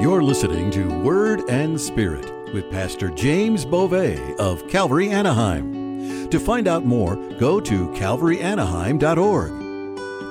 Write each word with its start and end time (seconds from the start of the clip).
You're 0.00 0.22
listening 0.22 0.70
to 0.70 1.02
Word 1.02 1.40
and 1.50 1.78
Spirit 1.80 2.54
with 2.54 2.70
Pastor 2.70 3.08
James 3.08 3.64
Beauvais 3.64 4.36
of 4.36 4.68
Calvary 4.68 5.10
Anaheim. 5.10 6.30
To 6.30 6.38
find 6.38 6.68
out 6.68 6.84
more, 6.84 7.16
go 7.40 7.58
to 7.58 7.88
calvaryanaheim.org. 7.88 9.50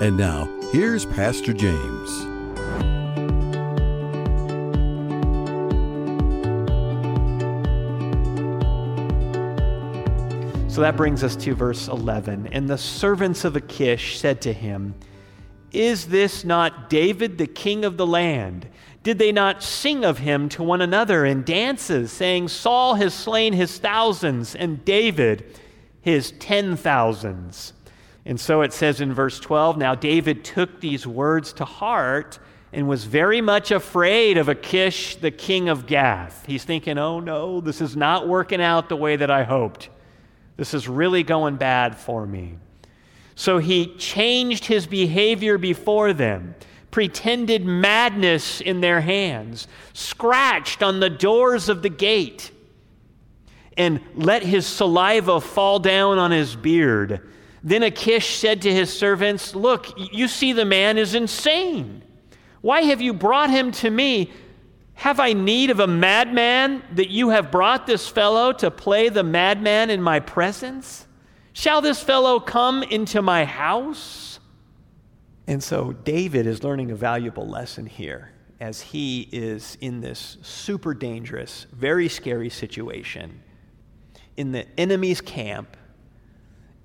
And 0.01 0.15
now, 0.15 0.45
here's 0.71 1.05
Pastor 1.05 1.51
James. 1.51 2.09
So 10.73 10.79
that 10.79 10.95
brings 10.95 11.25
us 11.25 11.35
to 11.35 11.53
verse 11.53 11.89
11. 11.89 12.47
And 12.53 12.69
the 12.69 12.77
servants 12.77 13.43
of 13.43 13.57
Achish 13.57 14.17
said 14.17 14.39
to 14.43 14.53
him, 14.53 14.95
Is 15.71 16.07
this 16.07 16.43
not 16.43 16.89
David, 16.89 17.37
the 17.37 17.47
king 17.47 17.85
of 17.85 17.97
the 17.97 18.07
land? 18.07 18.67
Did 19.03 19.19
they 19.19 19.31
not 19.31 19.63
sing 19.63 20.03
of 20.03 20.17
him 20.17 20.49
to 20.49 20.63
one 20.63 20.81
another 20.81 21.25
in 21.25 21.43
dances, 21.43 22.11
saying, 22.11 22.49
Saul 22.49 22.95
has 22.95 23.13
slain 23.13 23.53
his 23.53 23.77
thousands, 23.77 24.55
and 24.55 24.83
David 24.83 25.45
his 26.01 26.31
ten 26.31 26.75
thousands? 26.75 27.73
And 28.25 28.37
so 28.37 28.61
it 28.61 28.73
says 28.73 28.99
in 28.99 29.13
verse 29.13 29.39
12 29.39 29.77
Now 29.77 29.95
David 29.95 30.43
took 30.43 30.81
these 30.81 31.07
words 31.07 31.53
to 31.53 31.65
heart 31.65 32.39
and 32.73 32.87
was 32.87 33.05
very 33.05 33.39
much 33.39 33.71
afraid 33.71 34.37
of 34.37 34.49
Achish, 34.49 35.15
the 35.15 35.31
king 35.31 35.69
of 35.69 35.87
Gath. 35.87 36.45
He's 36.45 36.65
thinking, 36.65 36.97
Oh 36.97 37.21
no, 37.21 37.61
this 37.61 37.79
is 37.79 37.95
not 37.95 38.27
working 38.27 38.61
out 38.61 38.89
the 38.89 38.97
way 38.97 39.15
that 39.15 39.31
I 39.31 39.43
hoped. 39.43 39.89
This 40.57 40.73
is 40.73 40.89
really 40.89 41.23
going 41.23 41.55
bad 41.55 41.95
for 41.95 42.25
me. 42.25 42.57
So 43.37 43.59
he 43.59 43.93
changed 43.97 44.65
his 44.65 44.87
behavior 44.87 45.59
before 45.59 46.11
them, 46.11 46.55
pretended 46.89 47.63
madness 47.63 48.61
in 48.61 48.81
their 48.81 48.99
hands, 48.99 49.67
scratched 49.93 50.81
on 50.81 50.99
the 50.99 51.11
doors 51.11 51.69
of 51.69 51.83
the 51.83 51.89
gate, 51.89 52.49
and 53.77 54.01
let 54.15 54.41
his 54.41 54.65
saliva 54.65 55.39
fall 55.39 55.77
down 55.77 56.17
on 56.17 56.31
his 56.31 56.55
beard. 56.55 57.29
Then 57.61 57.83
Achish 57.83 58.37
said 58.37 58.63
to 58.63 58.73
his 58.73 58.91
servants, 58.91 59.53
Look, 59.53 59.93
you 60.11 60.27
see 60.27 60.51
the 60.51 60.65
man 60.65 60.97
is 60.97 61.13
insane. 61.13 62.01
Why 62.61 62.81
have 62.81 63.01
you 63.01 63.13
brought 63.13 63.51
him 63.51 63.71
to 63.73 63.91
me? 63.91 64.31
Have 64.95 65.19
I 65.19 65.33
need 65.33 65.69
of 65.69 65.79
a 65.79 65.85
madman 65.85 66.81
that 66.93 67.11
you 67.11 67.29
have 67.29 67.51
brought 67.51 67.85
this 67.85 68.07
fellow 68.07 68.51
to 68.53 68.71
play 68.71 69.09
the 69.09 69.21
madman 69.21 69.91
in 69.91 70.01
my 70.01 70.19
presence? 70.19 71.06
Shall 71.57 71.81
this 71.81 71.99
fellow 72.03 72.39
come 72.39 72.83
into 72.83 73.23
my 73.23 73.43
house? 73.43 74.39
And 75.47 75.63
so 75.63 75.91
David 75.91 76.45
is 76.45 76.63
learning 76.63 76.91
a 76.91 76.95
valuable 76.95 77.47
lesson 77.47 77.87
here 77.87 78.29
as 78.59 78.79
he 78.79 79.27
is 79.31 79.75
in 79.81 79.99
this 79.99 80.37
super 80.43 80.93
dangerous, 80.93 81.65
very 81.73 82.09
scary 82.09 82.51
situation 82.51 83.41
in 84.37 84.51
the 84.51 84.67
enemy's 84.79 85.19
camp 85.19 85.75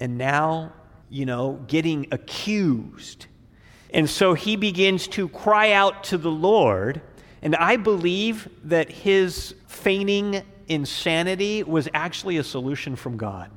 and 0.01 0.17
now, 0.17 0.73
you 1.11 1.27
know, 1.27 1.63
getting 1.67 2.07
accused. 2.11 3.27
And 3.91 4.09
so 4.09 4.33
he 4.33 4.57
begins 4.57 5.07
to 5.09 5.29
cry 5.29 5.73
out 5.73 6.03
to 6.05 6.17
the 6.17 6.31
Lord 6.31 7.03
and 7.43 7.55
I 7.57 7.77
believe 7.77 8.49
that 8.65 8.91
his 8.91 9.55
feigning 9.67 10.43
insanity 10.67 11.63
was 11.63 11.91
actually 11.93 12.39
a 12.39 12.45
solution 12.45 12.97
from 12.97 13.19
God. 13.19 13.51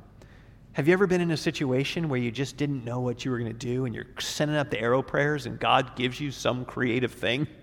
Have 0.76 0.86
you 0.88 0.92
ever 0.92 1.06
been 1.06 1.22
in 1.22 1.30
a 1.30 1.38
situation 1.38 2.10
where 2.10 2.20
you 2.20 2.30
just 2.30 2.58
didn't 2.58 2.84
know 2.84 3.00
what 3.00 3.24
you 3.24 3.30
were 3.30 3.38
going 3.38 3.50
to 3.50 3.56
do 3.56 3.86
and 3.86 3.94
you're 3.94 4.04
sending 4.18 4.58
up 4.58 4.68
the 4.68 4.78
arrow 4.78 5.00
prayers 5.00 5.46
and 5.46 5.58
God 5.58 5.96
gives 5.96 6.20
you 6.20 6.30
some 6.30 6.66
creative 6.66 7.12
thing? 7.12 7.46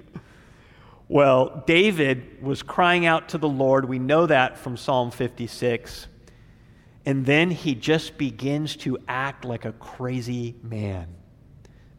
Well, 1.10 1.64
David 1.68 2.42
was 2.42 2.64
crying 2.64 3.06
out 3.06 3.30
to 3.30 3.38
the 3.38 3.48
Lord. 3.48 3.88
We 3.88 4.00
know 4.00 4.26
that 4.26 4.58
from 4.58 4.78
Psalm 4.78 5.12
56. 5.12 6.08
And 7.06 7.26
then 7.26 7.52
he 7.52 7.76
just 7.76 8.18
begins 8.18 8.78
to 8.78 8.98
act 9.08 9.44
like 9.46 9.66
a 9.66 9.74
crazy 9.74 10.56
man. 10.64 11.08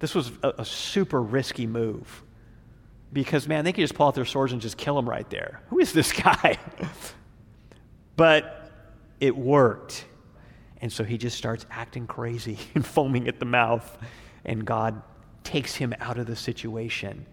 This 0.01 0.15
was 0.15 0.33
a, 0.43 0.55
a 0.59 0.65
super 0.65 1.23
risky 1.23 1.67
move 1.67 2.25
because, 3.13 3.47
man, 3.47 3.65
they 3.65 3.73
could 3.73 3.83
just 3.83 3.95
pull 3.95 4.09
out 4.09 4.15
their 4.17 4.25
swords 4.25 4.55
and 4.55 4.61
just 4.61 4.79
kill 4.79 4.99
him 4.99 5.09
right 5.09 5.29
there. 5.29 5.61
Who 5.69 5.79
is 5.79 5.93
this 5.93 6.11
guy? 6.23 6.59
but 8.17 8.73
it 9.21 9.37
worked. 9.37 10.07
And 10.85 10.93
so 10.93 11.03
he 11.03 11.17
just 11.17 11.39
starts 11.39 11.65
acting 11.71 12.07
crazy 12.07 12.59
and 12.75 12.85
foaming 12.85 13.27
at 13.27 13.39
the 13.39 13.47
mouth. 13.47 13.97
And 14.45 14.67
God 14.67 15.01
takes 15.43 15.75
him 15.75 15.95
out 15.99 16.19
of 16.19 16.27
the 16.27 16.37
situation 16.37 17.25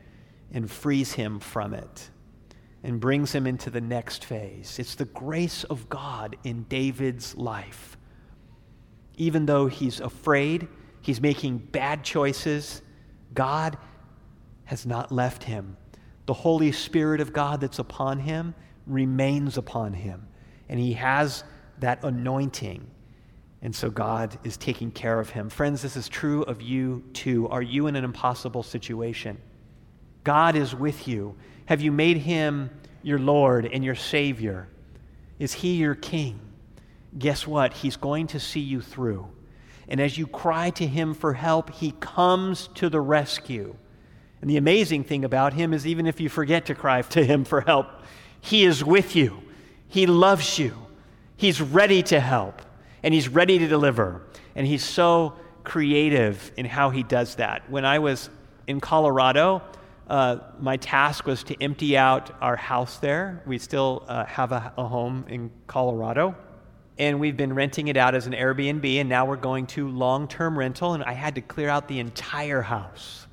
and 0.54 0.72
frees 0.72 1.12
him 1.12 1.38
from 1.42 1.74
it 1.74 2.10
and 2.82 3.02
brings 3.02 3.34
him 3.34 3.46
into 3.46 3.70
the 3.70 3.82
next 3.82 4.24
phase. 4.24 4.80
It's 4.80 4.96
the 4.96 5.04
grace 5.04 5.66
of 5.66 5.90
God 5.90 6.38
in 6.46 6.64
David's 6.70 7.36
life. 7.36 7.98
Even 9.18 9.46
though 9.46 9.68
he's 9.68 10.00
afraid, 10.00 10.70
he's 11.02 11.20
making 11.20 11.58
bad 11.58 12.06
choices, 12.06 12.82
God 13.34 13.78
has 14.64 14.86
not 14.86 15.12
left 15.12 15.44
him. 15.44 15.76
The 16.26 16.34
Holy 16.34 16.72
Spirit 16.72 17.20
of 17.20 17.34
God 17.34 17.60
that's 17.60 17.80
upon 17.80 18.20
him 18.20 18.56
remains 18.88 19.58
upon 19.58 19.92
him. 19.92 20.26
And 20.70 20.80
he 20.80 20.94
has 20.94 21.44
that 21.80 22.02
anointing. 22.06 22.88
And 23.62 23.76
so 23.76 23.90
God 23.90 24.40
is 24.44 24.58
taking 24.58 24.92
care 24.92 25.20
of 25.20 25.30
him. 25.30 25.50
Friends, 25.50 25.82
this 25.82 25.96
is 25.96 26.10
true 26.10 26.44
of 26.44 26.62
you 26.62 27.04
too. 27.14 27.48
Are 27.50 27.62
you 27.62 27.88
in 27.88 27.96
an 27.96 28.04
impossible 28.04 28.64
situation? 28.64 29.38
God 30.24 30.56
is 30.56 30.74
with 30.74 31.08
you. 31.08 31.36
Have 31.66 31.82
you 31.82 31.92
made 31.92 32.18
him 32.18 32.70
your 33.04 33.20
Lord 33.20 33.66
and 33.66 33.84
your 33.84 33.96
Savior? 33.96 34.68
Is 35.40 35.54
he 35.54 35.76
your 35.76 35.96
King? 35.96 36.40
Guess 37.18 37.46
what? 37.46 37.74
He's 37.74 37.98
going 37.98 38.28
to 38.28 38.40
see 38.40 38.60
you 38.60 38.82
through. 38.82 39.28
And 39.88 40.00
as 40.00 40.18
you 40.18 40.26
cry 40.26 40.70
to 40.72 40.88
him 40.88 41.14
for 41.14 41.34
help, 41.34 41.70
he 41.72 41.92
comes 42.00 42.70
to 42.76 42.90
the 42.90 43.02
rescue. 43.02 43.76
And 44.42 44.50
the 44.50 44.58
amazing 44.58 45.04
thing 45.04 45.26
about 45.26 45.54
him 45.54 45.74
is, 45.74 45.86
even 45.86 46.08
if 46.08 46.20
you 46.20 46.30
forget 46.30 46.66
to 46.68 46.76
cry 46.76 47.02
to 47.02 47.24
him 47.24 47.44
for 47.44 47.62
help, 47.62 47.88
he 48.40 48.64
is 48.64 48.84
with 48.84 49.16
you. 49.16 49.42
He 49.88 50.08
loves 50.08 50.58
you. 50.58 50.74
He's 51.36 51.62
ready 51.62 52.02
to 52.04 52.20
help, 52.20 52.62
and 53.04 53.14
he's 53.14 53.30
ready 53.30 53.60
to 53.60 53.68
deliver. 53.68 54.22
And 54.56 54.68
he's 54.68 54.84
so 54.84 55.34
creative 55.64 56.52
in 56.58 56.66
how 56.66 56.90
he 56.90 57.04
does 57.04 57.36
that. 57.36 57.70
When 57.70 57.86
I 57.86 58.00
was 58.00 58.30
in 58.68 58.80
Colorado, 58.80 59.62
uh, 60.08 60.38
my 60.60 60.78
task 60.78 61.26
was 61.26 61.44
to 61.46 61.64
empty 61.64 61.98
out 61.98 62.32
our 62.42 62.56
house 62.56 62.98
there. 62.98 63.42
We 63.46 63.58
still 63.58 64.04
uh, 64.08 64.26
have 64.26 64.52
a, 64.52 64.74
a 64.78 64.86
home 64.86 65.26
in 65.28 65.52
Colorado 65.68 66.36
and 67.02 67.20
we've 67.20 67.36
been 67.36 67.54
renting 67.54 67.88
it 67.88 67.98
out 67.98 68.14
as 68.14 68.28
an 68.28 68.34
Airbnb, 68.34 68.86
and 69.00 69.10
now 69.10 69.26
we're 69.26 69.36
going 69.36 69.66
to 69.66 69.90
long 69.90 70.28
term 70.28 70.58
rental, 70.58 70.94
and 70.94 71.04
I 71.04 71.14
had 71.14 71.34
to 71.34 71.42
clear 71.42 71.68
out 71.68 71.88
the 71.88 72.00
entire 72.00 72.62
house. 72.62 73.26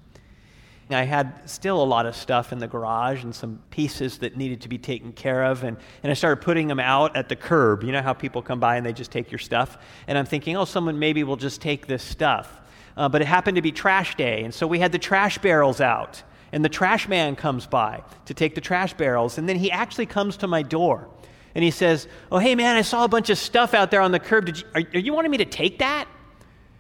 I 0.97 1.05
had 1.05 1.49
still 1.49 1.83
a 1.83 1.85
lot 1.85 2.07
of 2.07 2.17
stuff 2.17 2.53
in 2.53 2.59
the 2.59 2.67
garage 2.67 3.23
and 3.23 3.35
some 3.35 3.61
pieces 3.71 4.19
that 4.19 4.37
needed 4.37 4.63
to 4.63 4.69
be 4.69 4.79
taken 4.79 5.13
care 5.13 5.45
of. 5.45 5.63
And, 5.65 5.77
and 6.03 6.11
I 6.11 6.15
started 6.15 6.43
putting 6.43 6.67
them 6.67 6.81
out 6.81 7.15
at 7.15 7.29
the 7.29 7.37
curb. 7.37 7.83
You 7.83 7.93
know 7.93 8.01
how 8.01 8.15
people 8.15 8.41
come 8.41 8.59
by 8.59 8.77
and 8.77 8.87
they 8.87 8.95
just 8.95 9.11
take 9.11 9.31
your 9.31 9.39
stuff? 9.39 9.77
And 10.07 10.17
I'm 10.17 10.25
thinking, 10.25 10.57
oh, 10.57 10.65
someone 10.65 10.99
maybe 10.99 11.25
will 11.25 11.37
just 11.37 11.61
take 11.61 11.87
this 11.87 12.03
stuff. 12.03 12.61
Uh, 12.97 13.09
but 13.09 13.21
it 13.21 13.27
happened 13.27 13.57
to 13.57 13.63
be 13.63 13.71
trash 13.71 14.17
day. 14.17 14.45
And 14.45 14.53
so 14.53 14.67
we 14.67 14.79
had 14.79 14.93
the 14.93 14.99
trash 14.99 15.39
barrels 15.39 15.81
out. 15.81 16.23
And 16.53 16.65
the 16.65 16.71
trash 16.71 17.07
man 17.07 17.37
comes 17.37 17.67
by 17.67 18.03
to 18.25 18.33
take 18.33 18.55
the 18.55 18.61
trash 18.61 18.95
barrels. 18.95 19.37
And 19.37 19.49
then 19.49 19.57
he 19.57 19.71
actually 19.71 20.07
comes 20.07 20.39
to 20.39 20.47
my 20.49 20.63
door. 20.63 21.09
And 21.55 21.63
he 21.63 21.71
says, 21.71 22.09
oh, 22.33 22.39
hey, 22.39 22.55
man, 22.55 22.77
I 22.77 22.83
saw 22.83 23.05
a 23.05 23.09
bunch 23.09 23.31
of 23.31 23.39
stuff 23.39 23.75
out 23.75 23.91
there 23.91 24.01
on 24.01 24.13
the 24.13 24.19
curb. 24.19 24.47
Did 24.47 24.61
you, 24.61 24.67
are, 24.75 24.83
are 24.95 24.99
you 24.99 25.13
wanting 25.13 25.31
me 25.31 25.39
to 25.39 25.45
take 25.45 25.81
that? 25.81 26.09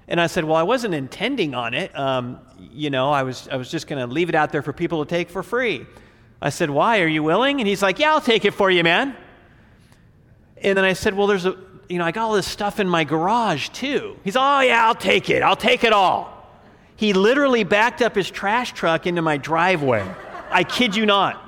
And 0.09 0.21
I 0.21 0.27
said, 0.27 0.45
Well, 0.45 0.57
I 0.57 0.63
wasn't 0.63 0.95
intending 0.95 1.55
on 1.55 1.75
it. 1.75 1.97
Um, 1.97 2.41
you 2.59 2.91
know, 2.91 3.11
I 3.11 3.23
was, 3.23 3.49
I 3.49 3.57
was 3.57 3.71
just 3.71 3.87
going 3.87 4.01
to 4.01 4.13
leave 4.13 4.29
it 4.29 4.35
out 4.35 4.51
there 4.51 4.63
for 4.63 4.73
people 4.73 5.05
to 5.05 5.09
take 5.09 5.29
for 5.31 5.43
free. 5.43 5.87
I 6.41 6.51
said, 6.51 6.71
Why? 6.71 7.01
Are 7.03 7.07
you 7.07 7.23
willing? 7.23 7.61
And 7.61 7.69
he's 7.69 7.83
like, 7.83 7.99
Yeah, 7.99 8.13
I'll 8.13 8.21
take 8.21 8.45
it 8.45 8.53
for 8.53 8.71
you, 8.71 8.83
man. 8.83 9.15
And 10.63 10.77
then 10.77 10.85
I 10.85 10.95
said, 10.95 11.15
Well, 11.15 11.27
there's 11.27 11.47
a, 11.47 11.57
you 11.89 11.99
know, 11.99 12.05
I 12.05 12.11
got 12.11 12.25
all 12.25 12.33
this 12.33 12.47
stuff 12.47 12.81
in 12.81 12.89
my 12.89 13.05
garage 13.05 13.69
too. 13.69 14.17
He's, 14.25 14.37
Oh, 14.37 14.61
yeah, 14.61 14.87
I'll 14.87 14.95
take 14.95 15.29
it. 15.29 15.43
I'll 15.43 15.57
take 15.57 15.85
it 15.85 15.93
all. 15.93 16.35
He 16.97 17.13
literally 17.13 17.63
backed 17.65 18.03
up 18.03 18.15
his 18.17 18.31
trash 18.31 18.73
truck 18.73 19.07
into 19.07 19.23
my 19.23 19.37
driveway. 19.37 20.05
I 20.51 20.65
kid 20.65 20.97
you 20.97 21.07
not. 21.07 21.41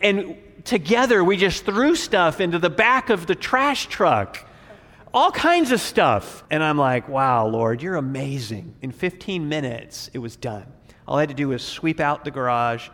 And 0.00 0.36
together 0.64 1.22
we 1.22 1.36
just 1.36 1.64
threw 1.64 1.94
stuff 1.94 2.40
into 2.40 2.58
the 2.58 2.70
back 2.70 3.10
of 3.10 3.26
the 3.26 3.34
trash 3.34 3.86
truck 3.86 4.44
all 5.12 5.30
kinds 5.30 5.72
of 5.72 5.80
stuff. 5.80 6.44
And 6.50 6.62
I'm 6.62 6.78
like, 6.78 7.08
wow, 7.08 7.46
Lord, 7.46 7.82
you're 7.82 7.96
amazing. 7.96 8.74
In 8.82 8.92
15 8.92 9.48
minutes, 9.48 10.10
it 10.12 10.18
was 10.18 10.36
done. 10.36 10.66
All 11.06 11.16
I 11.16 11.20
had 11.20 11.28
to 11.30 11.34
do 11.34 11.48
was 11.48 11.62
sweep 11.62 12.00
out 12.00 12.24
the 12.24 12.30
garage, 12.30 12.88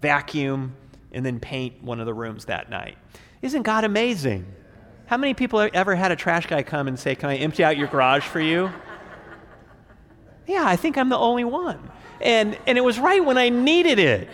vacuum, 0.00 0.74
and 1.12 1.24
then 1.24 1.40
paint 1.40 1.82
one 1.82 2.00
of 2.00 2.06
the 2.06 2.14
rooms 2.14 2.44
that 2.46 2.70
night. 2.70 2.96
Isn't 3.42 3.62
God 3.62 3.84
amazing? 3.84 4.46
How 5.06 5.16
many 5.16 5.34
people 5.34 5.68
ever 5.74 5.94
had 5.94 6.12
a 6.12 6.16
trash 6.16 6.46
guy 6.46 6.62
come 6.62 6.88
and 6.88 6.98
say, 6.98 7.14
Can 7.14 7.28
I 7.28 7.36
empty 7.36 7.62
out 7.62 7.76
your 7.76 7.88
garage 7.88 8.24
for 8.24 8.40
you? 8.40 8.70
yeah, 10.46 10.64
I 10.64 10.76
think 10.76 10.96
I'm 10.96 11.08
the 11.08 11.18
only 11.18 11.44
one. 11.44 11.90
And, 12.20 12.58
and 12.66 12.78
it 12.78 12.80
was 12.82 12.98
right 12.98 13.24
when 13.24 13.36
I 13.36 13.48
needed 13.48 13.98
it. 13.98 14.28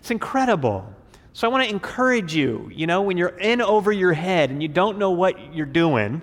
It's 0.00 0.10
incredible. 0.10 0.92
So 1.32 1.48
I 1.48 1.50
want 1.50 1.64
to 1.64 1.70
encourage 1.70 2.34
you, 2.34 2.70
you 2.72 2.86
know, 2.86 3.02
when 3.02 3.16
you're 3.16 3.28
in 3.28 3.60
over 3.60 3.92
your 3.92 4.12
head 4.12 4.50
and 4.50 4.62
you 4.62 4.68
don't 4.68 4.98
know 4.98 5.10
what 5.10 5.54
you're 5.54 5.66
doing, 5.66 6.22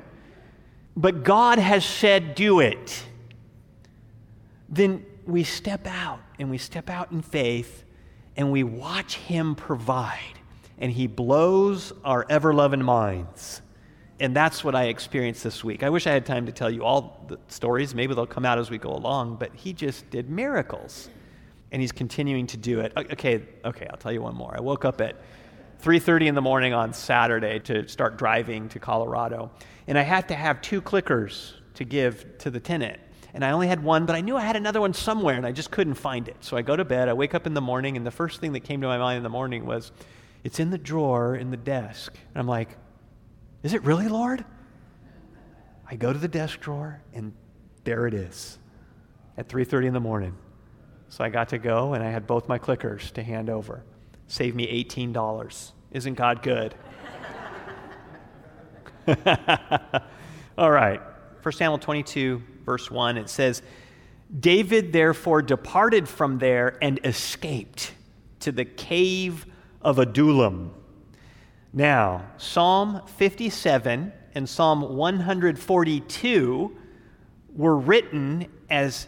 but 0.97 1.23
God 1.23 1.59
has 1.59 1.85
said, 1.85 2.35
do 2.35 2.59
it, 2.59 3.05
then 4.69 5.05
we 5.25 5.43
step 5.43 5.87
out 5.87 6.19
and 6.39 6.49
we 6.49 6.57
step 6.57 6.89
out 6.89 7.11
in 7.11 7.21
faith 7.21 7.83
and 8.35 8.51
we 8.51 8.63
watch 8.63 9.15
Him 9.15 9.55
provide. 9.55 10.19
And 10.77 10.91
He 10.91 11.07
blows 11.07 11.93
our 12.03 12.25
ever 12.29 12.53
loving 12.53 12.83
minds. 12.83 13.61
And 14.19 14.35
that's 14.35 14.63
what 14.63 14.75
I 14.75 14.85
experienced 14.85 15.43
this 15.43 15.63
week. 15.63 15.83
I 15.83 15.89
wish 15.89 16.07
I 16.07 16.11
had 16.11 16.25
time 16.25 16.45
to 16.45 16.51
tell 16.51 16.69
you 16.69 16.83
all 16.83 17.25
the 17.27 17.37
stories. 17.47 17.93
Maybe 17.93 18.13
they'll 18.13 18.25
come 18.25 18.45
out 18.45 18.57
as 18.57 18.69
we 18.69 18.77
go 18.77 18.91
along, 18.91 19.37
but 19.37 19.53
He 19.53 19.73
just 19.73 20.09
did 20.09 20.29
miracles. 20.29 21.09
And 21.71 21.81
He's 21.81 21.91
continuing 21.91 22.47
to 22.47 22.57
do 22.57 22.79
it. 22.79 22.93
Okay, 22.95 23.43
okay, 23.63 23.87
I'll 23.89 23.97
tell 23.97 24.11
you 24.11 24.21
one 24.21 24.35
more. 24.35 24.53
I 24.55 24.61
woke 24.61 24.85
up 24.85 25.01
at 25.01 25.15
3:30 25.81 26.27
in 26.27 26.35
the 26.35 26.41
morning 26.41 26.73
on 26.73 26.93
Saturday 26.93 27.59
to 27.59 27.87
start 27.87 28.17
driving 28.17 28.69
to 28.69 28.79
Colorado, 28.79 29.51
and 29.87 29.97
I 29.97 30.03
had 30.03 30.27
to 30.29 30.35
have 30.35 30.61
two 30.61 30.81
clickers 30.81 31.53
to 31.75 31.83
give 31.83 32.37
to 32.39 32.49
the 32.49 32.59
tenant 32.59 32.99
and 33.35 33.43
I 33.43 33.51
only 33.51 33.67
had 33.67 33.83
one, 33.83 34.05
but 34.05 34.15
I 34.15 34.21
knew 34.21 34.37
I 34.37 34.41
had 34.41 34.55
another 34.55 34.79
one 34.79 34.93
somewhere, 34.93 35.35
and 35.35 35.45
I 35.45 35.51
just 35.51 35.69
couldn't 35.69 35.95
find 35.95 36.29
it. 36.29 36.37
So 36.39 36.55
I 36.55 36.61
go 36.61 36.73
to 36.73 36.85
bed, 36.85 37.09
I 37.09 37.13
wake 37.13 37.35
up 37.35 37.45
in 37.45 37.53
the 37.53 37.59
morning, 37.59 37.97
and 37.97 38.07
the 38.07 38.11
first 38.11 38.39
thing 38.39 38.53
that 38.53 38.61
came 38.61 38.79
to 38.79 38.87
my 38.87 38.97
mind 38.97 39.17
in 39.17 39.23
the 39.23 39.29
morning 39.29 39.65
was, 39.65 39.91
it's 40.45 40.61
in 40.61 40.69
the 40.69 40.77
drawer 40.77 41.35
in 41.35 41.51
the 41.51 41.57
desk. 41.57 42.13
And 42.13 42.39
I'm 42.39 42.47
like, 42.47 42.77
is 43.61 43.73
it 43.73 43.83
really, 43.83 44.07
Lord? 44.07 44.45
I 45.85 45.97
go 45.97 46.13
to 46.13 46.17
the 46.17 46.29
desk 46.29 46.61
drawer, 46.61 47.01
and 47.13 47.33
there 47.83 48.07
it 48.07 48.13
is 48.13 48.57
at 49.35 49.49
3.30 49.49 49.87
in 49.87 49.93
the 49.93 49.99
morning. 49.99 50.37
So 51.09 51.23
I 51.23 51.29
got 51.29 51.49
to 51.49 51.57
go, 51.57 51.93
and 51.93 52.03
I 52.03 52.09
had 52.09 52.27
both 52.27 52.47
my 52.47 52.59
clickers 52.59 53.11
to 53.13 53.23
hand 53.23 53.49
over. 53.49 53.83
Saved 54.27 54.55
me 54.55 54.83
$18. 54.85 55.71
Isn't 55.91 56.13
God 56.15 56.41
good? 56.41 56.75
All 60.57 60.71
right. 60.71 60.99
1 61.41 61.51
Samuel 61.53 61.77
22, 61.77 62.41
verse 62.65 62.89
1, 62.89 63.17
it 63.17 63.29
says, 63.29 63.61
David 64.39 64.91
therefore 64.91 65.41
departed 65.41 66.09
from 66.09 66.39
there 66.39 66.77
and 66.81 66.99
escaped 67.03 67.93
to 68.39 68.51
the 68.51 68.65
cave 68.65 69.45
of 69.81 69.99
Adullam. 69.99 70.73
Now, 71.71 72.25
Psalm 72.37 73.01
57 73.17 74.11
and 74.33 74.49
Psalm 74.49 74.95
142 74.95 76.77
were 77.55 77.77
written 77.77 78.47
as 78.69 79.07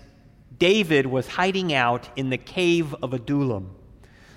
David 0.59 1.05
was 1.05 1.27
hiding 1.27 1.73
out 1.73 2.09
in 2.15 2.29
the 2.29 2.37
cave 2.37 2.95
of 3.03 3.13
Adullam. 3.13 3.75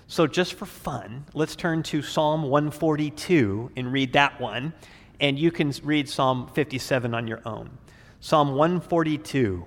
So, 0.06 0.26
just 0.26 0.54
for 0.54 0.66
fun, 0.66 1.24
let's 1.34 1.54
turn 1.54 1.82
to 1.84 2.02
Psalm 2.02 2.42
142 2.42 3.70
and 3.76 3.92
read 3.92 4.12
that 4.14 4.40
one, 4.40 4.72
and 5.20 5.38
you 5.38 5.52
can 5.52 5.72
read 5.84 6.08
Psalm 6.08 6.50
57 6.52 7.14
on 7.14 7.28
your 7.28 7.40
own. 7.46 7.78
Psalm 8.18 8.54
142, 8.56 9.64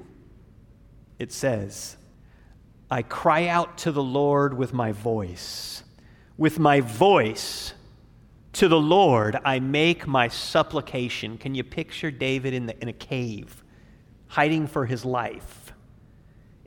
it 1.18 1.32
says, 1.32 1.98
I 2.92 3.02
cry 3.04 3.48
out 3.48 3.78
to 3.80 3.92
the 3.92 4.04
Lord 4.04 4.56
with 4.56 4.74
my 4.74 4.92
voice. 4.92 5.84
With 6.38 6.60
my 6.60 6.82
voice 6.82 7.74
to 8.54 8.68
the 8.68 8.80
Lord, 8.80 9.40
I 9.46 9.60
make 9.60 10.06
my 10.06 10.28
supplication. 10.28 11.38
Can 11.38 11.56
you 11.56 11.64
picture 11.64 12.12
David 12.12 12.54
in, 12.54 12.66
the, 12.66 12.80
in 12.82 12.90
a 12.90 12.94
cave, 12.94 13.64
hiding 14.28 14.68
for 14.68 14.86
his 14.86 15.06
life? 15.06 15.63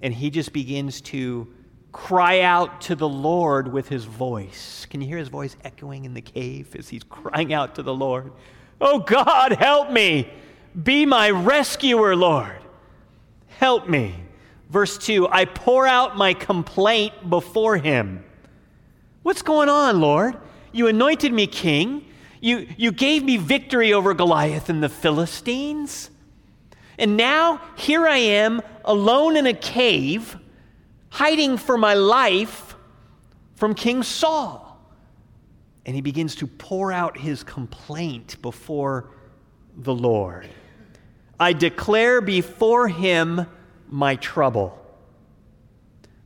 And 0.03 0.13
he 0.13 0.31
just 0.31 0.53
begins 0.53 1.01
to 1.03 1.49
cry 1.93 2.41
out 2.41 2.83
to 2.83 2.95
the 2.95 3.09
Lord 3.09 3.73
with 3.73 3.89
his 3.89 4.05
voice. 4.05 4.87
Can 4.91 5.01
you 5.01 5.07
hear 5.07 5.19
his 5.19 5.29
voice 5.29 5.57
echoing 5.65 6.05
in 6.05 6.13
the 6.13 6.21
cave 6.21 6.77
as 6.77 6.89
he's 6.89 7.03
crying 7.03 7.55
out 7.55 7.75
to 7.77 7.83
the 7.83 7.95
Lord? 7.95 8.33
Oh 8.81 8.99
God, 8.99 9.53
help 9.53 9.91
me! 9.91 10.31
Be 10.81 11.07
my 11.07 11.31
rescuer, 11.31 12.15
Lord. 12.15 12.59
Help 13.47 13.89
me. 13.89 14.15
Verse 14.69 14.99
2 14.99 15.29
I 15.29 15.47
pour 15.47 15.87
out 15.87 16.17
my 16.17 16.35
complaint 16.35 17.31
before 17.31 17.79
him. 17.79 18.25
What's 19.23 19.43
going 19.43 19.69
on, 19.69 20.01
Lord? 20.01 20.37
You 20.73 20.89
anointed 20.89 21.33
me 21.33 21.47
king. 21.47 22.05
You, 22.41 22.69
you 22.77 22.93
gave 22.93 23.25
me 23.25 23.39
victory 23.39 23.93
over 23.93 24.13
Goliath 24.13 24.69
and 24.69 24.83
the 24.83 24.89
Philistines. 24.91 26.11
And 26.99 27.17
now 27.17 27.61
here 27.77 28.07
I 28.07 28.19
am 28.19 28.63
alone 28.85 29.37
in 29.37 29.47
a 29.47 29.55
cave, 29.55 30.37
hiding 31.11 31.59
for 31.59 31.77
my 31.77 31.95
life 31.95 32.75
from 33.55 33.75
King 33.75 34.03
Saul. 34.03 34.63
And 35.85 35.95
he 35.95 36.01
begins 36.01 36.35
to 36.37 36.47
pour 36.47 36.93
out 36.93 37.17
his 37.19 37.43
complaint 37.43 38.41
before 38.43 39.11
the 39.77 39.95
Lord. 39.95 40.49
I 41.39 41.53
declare 41.53 42.21
before 42.21 42.89
him 42.89 43.47
my 43.89 44.17
trouble. 44.17 44.83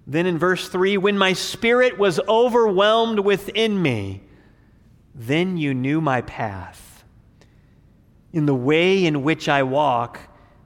Then 0.06 0.26
in 0.26 0.38
verse 0.38 0.68
3 0.68 0.98
when 0.98 1.18
my 1.18 1.32
spirit 1.32 1.98
was 1.98 2.20
overwhelmed 2.20 3.20
within 3.20 3.80
me, 3.80 4.22
then 5.14 5.56
you 5.56 5.74
knew 5.74 6.00
my 6.00 6.22
path. 6.22 7.04
In 8.32 8.46
the 8.46 8.54
way 8.54 9.04
in 9.04 9.22
which 9.22 9.48
I 9.48 9.64
walk, 9.64 10.20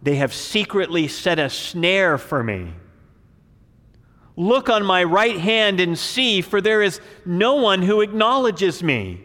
they 0.04 0.16
have 0.16 0.34
secretly 0.34 1.08
set 1.08 1.38
a 1.38 1.48
snare 1.48 2.18
for 2.18 2.44
me. 2.44 2.74
Look 4.36 4.68
on 4.68 4.84
my 4.84 5.02
right 5.02 5.38
hand 5.38 5.80
and 5.80 5.98
see, 5.98 6.42
for 6.42 6.60
there 6.60 6.82
is 6.82 7.00
no 7.24 7.54
one 7.54 7.80
who 7.80 8.02
acknowledges 8.02 8.82
me. 8.82 9.22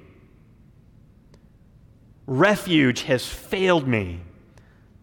Refuge 2.25 3.01
has 3.01 3.27
failed 3.27 3.87
me. 3.87 4.21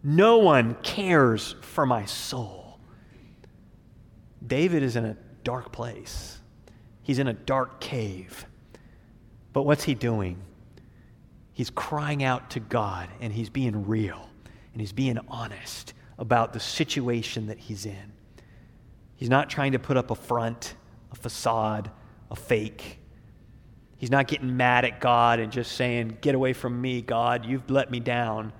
No 0.02 0.38
one 0.38 0.76
cares 0.82 1.56
for 1.61 1.84
my 1.84 2.06
soul. 2.06 2.81
David 4.46 4.82
is 4.82 4.96
in 4.96 5.05
a 5.05 5.17
dark 5.44 5.73
place, 5.73 6.38
he's 7.02 7.19
in 7.19 7.28
a 7.28 7.34
dark 7.34 7.81
cave. 7.81 8.46
But 9.52 9.64
what's 9.64 9.84
he 9.84 9.94
doing? 9.94 10.38
He's 11.52 11.70
crying 11.70 12.23
out 12.23 12.50
to 12.50 12.61
God 12.61 13.08
and 13.20 13.32
he's 13.32 13.49
being 13.49 13.87
real 13.87 14.28
and 14.76 14.82
he's 14.82 14.93
being 14.93 15.19
honest 15.28 15.94
about 16.19 16.52
the 16.52 16.61
situation 16.61 17.46
that 17.46 17.56
he's 17.56 17.87
in. 17.87 18.12
He's 19.14 19.31
not 19.31 19.49
trying 19.49 19.73
to 19.73 19.78
put 19.78 19.96
up 19.96 20.11
a 20.11 20.14
front, 20.14 20.75
a 21.11 21.14
facade, 21.14 21.90
a 22.31 22.37
fake. 22.37 22.99
He's 23.97 24.11
not 24.11 24.28
getting 24.28 24.59
mad 24.59 24.85
at 24.85 25.00
God 25.00 25.40
and 25.40 25.50
just 25.50 25.73
saying, 25.73 26.18
Get 26.21 26.35
away 26.35 26.52
from 26.52 26.78
me, 26.78 27.00
God, 27.00 27.47
you've 27.47 27.71
let 27.71 27.90
me 27.90 28.00
down. 28.00 28.52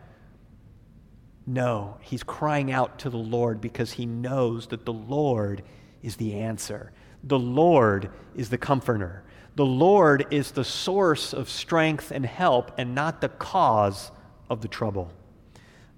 No, 1.47 1.99
he's 2.01 2.23
crying 2.23 2.73
out 2.73 3.01
to 3.01 3.11
the 3.11 3.19
Lord 3.19 3.61
because 3.61 3.93
he 3.93 4.07
knows 4.07 4.69
that 4.69 4.87
the 4.87 4.95
Lord 4.95 5.65
is 6.03 6.17
the 6.17 6.37
answer. 6.37 6.93
The 7.25 7.39
Lord 7.39 8.09
is 8.35 8.49
the 8.49 8.57
comforter. 8.57 9.23
The 9.57 9.67
Lord 9.67 10.29
is 10.31 10.53
the 10.53 10.65
source 10.65 11.35
of 11.35 11.51
strength 11.51 12.11
and 12.11 12.25
help 12.25 12.73
and 12.79 12.95
not 12.95 13.21
the 13.21 13.29
cause 13.29 14.11
of 14.49 14.63
the 14.63 14.69
trouble. 14.69 15.13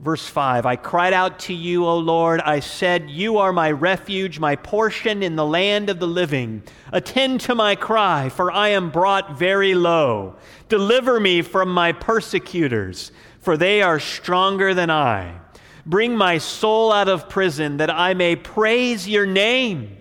Verse 0.01 0.27
5 0.27 0.65
I 0.65 0.77
cried 0.77 1.13
out 1.13 1.41
to 1.41 1.55
you, 1.55 1.85
O 1.85 1.99
Lord. 1.99 2.41
I 2.41 2.61
said, 2.61 3.11
You 3.11 3.39
are 3.39 3.53
my 3.53 3.71
refuge, 3.71 4.39
my 4.39 4.55
portion 4.57 5.23
in 5.23 5.37
the 5.37 5.47
land 5.47 5.91
of 5.91 5.99
the 5.99 6.07
living. 6.07 6.63
Attend 6.93 7.41
to 7.43 7.55
my 7.55 7.75
cry, 7.75 8.29
for 8.29 8.53
I 8.53 8.69
am 8.69 8.91
brought 8.91 9.39
very 9.39 9.75
low. 9.75 10.37
Deliver 10.69 11.19
me 11.19 11.43
from 11.43 11.73
my 11.73 11.93
persecutors 11.93 13.11
for 13.49 13.57
they 13.57 13.81
are 13.81 13.99
stronger 13.99 14.75
than 14.75 14.91
I. 14.91 15.41
Bring 15.87 16.15
my 16.15 16.37
soul 16.39 16.93
out 16.93 17.09
of 17.09 17.31
prison, 17.31 17.79
that 17.79 17.89
I 17.89 18.13
may 18.13 18.37
praise 18.37 19.09
your 19.09 19.25
name. 19.25 19.97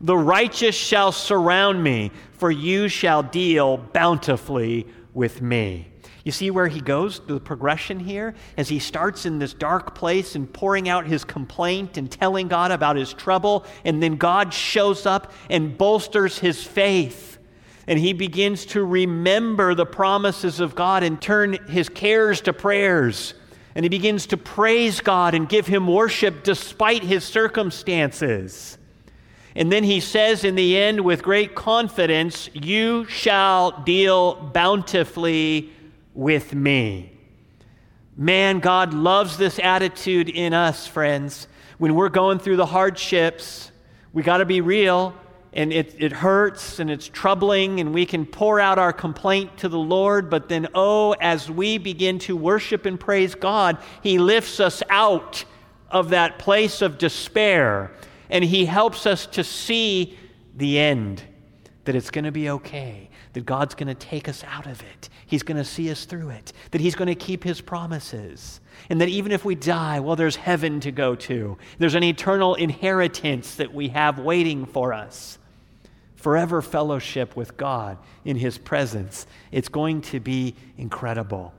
The 0.00 0.16
righteous 0.16 0.74
shall 0.74 1.12
surround 1.12 1.84
me, 1.84 2.10
for 2.32 2.50
you 2.50 2.88
shall 2.88 3.22
deal 3.22 3.76
bountifully 3.76 4.86
with 5.12 5.42
me. 5.42 5.88
You 6.26 6.32
see 6.32 6.50
where 6.50 6.66
he 6.66 6.80
goes, 6.80 7.20
the 7.20 7.38
progression 7.38 8.00
here? 8.00 8.34
As 8.56 8.68
he 8.68 8.80
starts 8.80 9.26
in 9.26 9.38
this 9.38 9.54
dark 9.54 9.94
place 9.94 10.34
and 10.34 10.52
pouring 10.52 10.88
out 10.88 11.06
his 11.06 11.22
complaint 11.22 11.96
and 11.96 12.10
telling 12.10 12.48
God 12.48 12.72
about 12.72 12.96
his 12.96 13.12
trouble, 13.12 13.64
and 13.84 14.02
then 14.02 14.16
God 14.16 14.52
shows 14.52 15.06
up 15.06 15.32
and 15.48 15.78
bolsters 15.78 16.40
his 16.40 16.64
faith 16.64 17.36
and 17.86 17.98
he 17.98 18.12
begins 18.12 18.66
to 18.66 18.84
remember 18.84 19.74
the 19.74 19.86
promises 19.86 20.58
of 20.58 20.74
God 20.74 21.02
and 21.04 21.20
turn 21.20 21.52
his 21.68 21.88
cares 21.88 22.40
to 22.42 22.52
prayers. 22.52 23.34
And 23.76 23.84
he 23.84 23.88
begins 23.88 24.26
to 24.28 24.36
praise 24.36 25.00
God 25.00 25.34
and 25.34 25.48
give 25.48 25.66
him 25.66 25.86
worship 25.86 26.42
despite 26.42 27.04
his 27.04 27.22
circumstances. 27.22 28.78
And 29.54 29.70
then 29.70 29.84
he 29.84 30.00
says 30.00 30.42
in 30.42 30.56
the 30.56 30.76
end 30.76 31.02
with 31.02 31.22
great 31.22 31.54
confidence, 31.54 32.50
You 32.52 33.04
shall 33.04 33.82
deal 33.82 34.34
bountifully 34.34 35.70
with 36.16 36.54
me. 36.54 37.12
Man, 38.16 38.60
God 38.60 38.94
loves 38.94 39.36
this 39.36 39.58
attitude 39.58 40.28
in 40.28 40.54
us, 40.54 40.86
friends. 40.86 41.46
When 41.78 41.94
we're 41.94 42.08
going 42.08 42.38
through 42.38 42.56
the 42.56 42.66
hardships, 42.66 43.70
we 44.12 44.22
got 44.22 44.38
to 44.38 44.46
be 44.46 44.60
real 44.60 45.14
and 45.56 45.72
it, 45.72 45.94
it 45.98 46.12
hurts 46.12 46.80
and 46.80 46.90
it's 46.90 47.08
troubling, 47.08 47.80
and 47.80 47.94
we 47.94 48.04
can 48.04 48.26
pour 48.26 48.60
out 48.60 48.78
our 48.78 48.92
complaint 48.92 49.56
to 49.56 49.70
the 49.70 49.78
Lord. 49.78 50.28
But 50.28 50.50
then, 50.50 50.68
oh, 50.74 51.12
as 51.12 51.50
we 51.50 51.78
begin 51.78 52.18
to 52.20 52.36
worship 52.36 52.84
and 52.84 53.00
praise 53.00 53.34
God, 53.34 53.78
He 54.02 54.18
lifts 54.18 54.60
us 54.60 54.82
out 54.90 55.46
of 55.90 56.10
that 56.10 56.38
place 56.38 56.82
of 56.82 56.98
despair, 56.98 57.90
and 58.28 58.44
He 58.44 58.66
helps 58.66 59.06
us 59.06 59.24
to 59.28 59.42
see 59.42 60.18
the 60.54 60.78
end, 60.78 61.22
that 61.84 61.94
it's 61.94 62.10
going 62.10 62.26
to 62.26 62.32
be 62.32 62.50
okay, 62.50 63.08
that 63.32 63.46
God's 63.46 63.74
going 63.74 63.88
to 63.88 63.94
take 63.94 64.28
us 64.28 64.44
out 64.44 64.66
of 64.66 64.82
it, 64.82 65.08
He's 65.26 65.42
going 65.42 65.56
to 65.56 65.64
see 65.64 65.90
us 65.90 66.04
through 66.04 66.30
it, 66.30 66.52
that 66.70 66.80
He's 66.80 66.94
going 66.94 67.08
to 67.08 67.14
keep 67.14 67.42
His 67.42 67.60
promises. 67.60 68.60
And 68.88 69.00
that 69.00 69.08
even 69.08 69.32
if 69.32 69.44
we 69.44 69.54
die, 69.54 70.00
well, 70.00 70.16
there's 70.16 70.36
heaven 70.36 70.80
to 70.80 70.92
go 70.92 71.14
to. 71.16 71.58
There's 71.78 71.94
an 71.94 72.04
eternal 72.04 72.54
inheritance 72.54 73.56
that 73.56 73.74
we 73.74 73.88
have 73.88 74.18
waiting 74.18 74.66
for 74.66 74.92
us 74.92 75.38
forever 76.14 76.60
fellowship 76.62 77.36
with 77.36 77.56
God 77.56 77.98
in 78.24 78.36
His 78.36 78.58
presence. 78.58 79.26
It's 79.52 79.68
going 79.68 80.00
to 80.02 80.20
be 80.20 80.54
incredible. 80.78 81.52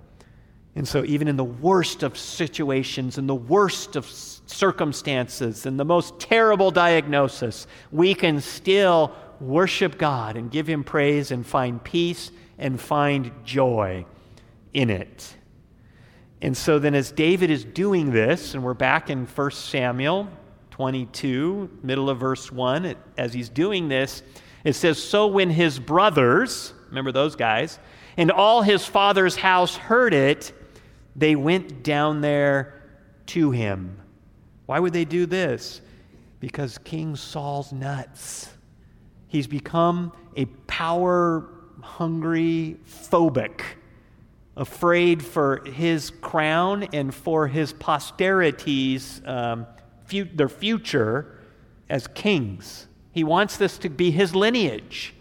And 0.76 0.88
so, 0.88 1.04
even 1.06 1.28
in 1.28 1.38
the 1.38 1.44
worst 1.44 2.04
of 2.04 2.18
situations, 2.18 3.18
in 3.18 3.28
the 3.28 3.36
worst 3.36 3.96
of 3.96 4.06
circumstances, 4.06 5.66
in 5.66 5.78
the 5.78 5.86
most 5.86 6.20
terrible 6.20 6.70
diagnosis, 6.70 7.66
we 7.92 8.14
can 8.14 8.42
still 8.42 9.16
worship 9.40 9.98
God 9.98 10.38
and 10.38 10.52
give 10.52 10.68
Him 10.68 10.84
praise 10.84 11.32
and 11.32 11.46
find 11.46 11.84
peace 11.84 12.32
and 12.58 12.80
find 12.80 13.32
joy 13.44 14.06
in 14.74 14.90
it. 14.90 15.36
And 16.42 16.56
so, 16.56 16.78
then, 16.78 16.94
as 16.94 17.12
David 17.12 17.50
is 17.50 17.64
doing 17.64 18.12
this, 18.12 18.54
and 18.54 18.64
we're 18.64 18.76
back 18.76 19.10
in 19.10 19.26
1 19.26 19.52
Samuel 19.52 20.28
22, 20.70 21.80
middle 21.82 22.10
of 22.10 22.20
verse 22.20 22.52
1, 22.52 22.96
as 23.18 23.34
he's 23.34 23.50
doing 23.50 23.88
this, 23.88 24.22
it 24.64 24.74
says, 24.74 25.02
So 25.02 25.28
when 25.28 25.50
his 25.50 25.80
brothers, 25.80 26.74
remember 26.90 27.12
those 27.12 27.36
guys, 27.36 27.80
and 28.18 28.32
all 28.32 28.62
his 28.62 28.86
father's 28.86 29.36
house 29.36 29.76
heard 29.76 30.14
it, 30.14 30.54
they 31.16 31.36
went 31.36 31.82
down 31.82 32.22
there 32.22 32.84
to 33.28 33.50
him. 33.50 33.98
Why 34.68 34.80
would 34.80 34.94
they 34.94 35.06
do 35.06 35.26
this? 35.26 35.82
Because 36.40 36.78
King 36.78 37.16
Saul's 37.16 37.74
nuts. 37.74 38.50
He's 39.28 39.48
become 39.48 40.14
a 40.36 40.46
power 40.46 41.50
hungry 41.81 42.77
phobic, 42.88 43.62
afraid 44.55 45.24
for 45.24 45.63
his 45.65 46.10
crown 46.22 46.84
and 46.93 47.13
for 47.13 47.48
his 47.48 47.74
posterity's 47.74 49.22
um, 49.25 49.67
fu- 50.05 50.25
their 50.25 50.50
future 50.50 51.39
as 51.89 52.07
kings. 52.07 52.88
He 53.12 53.24
wants 53.24 53.57
this 53.57 53.77
to 53.79 53.89
be 53.89 54.12
his 54.12 54.36
lineage. 54.36 55.13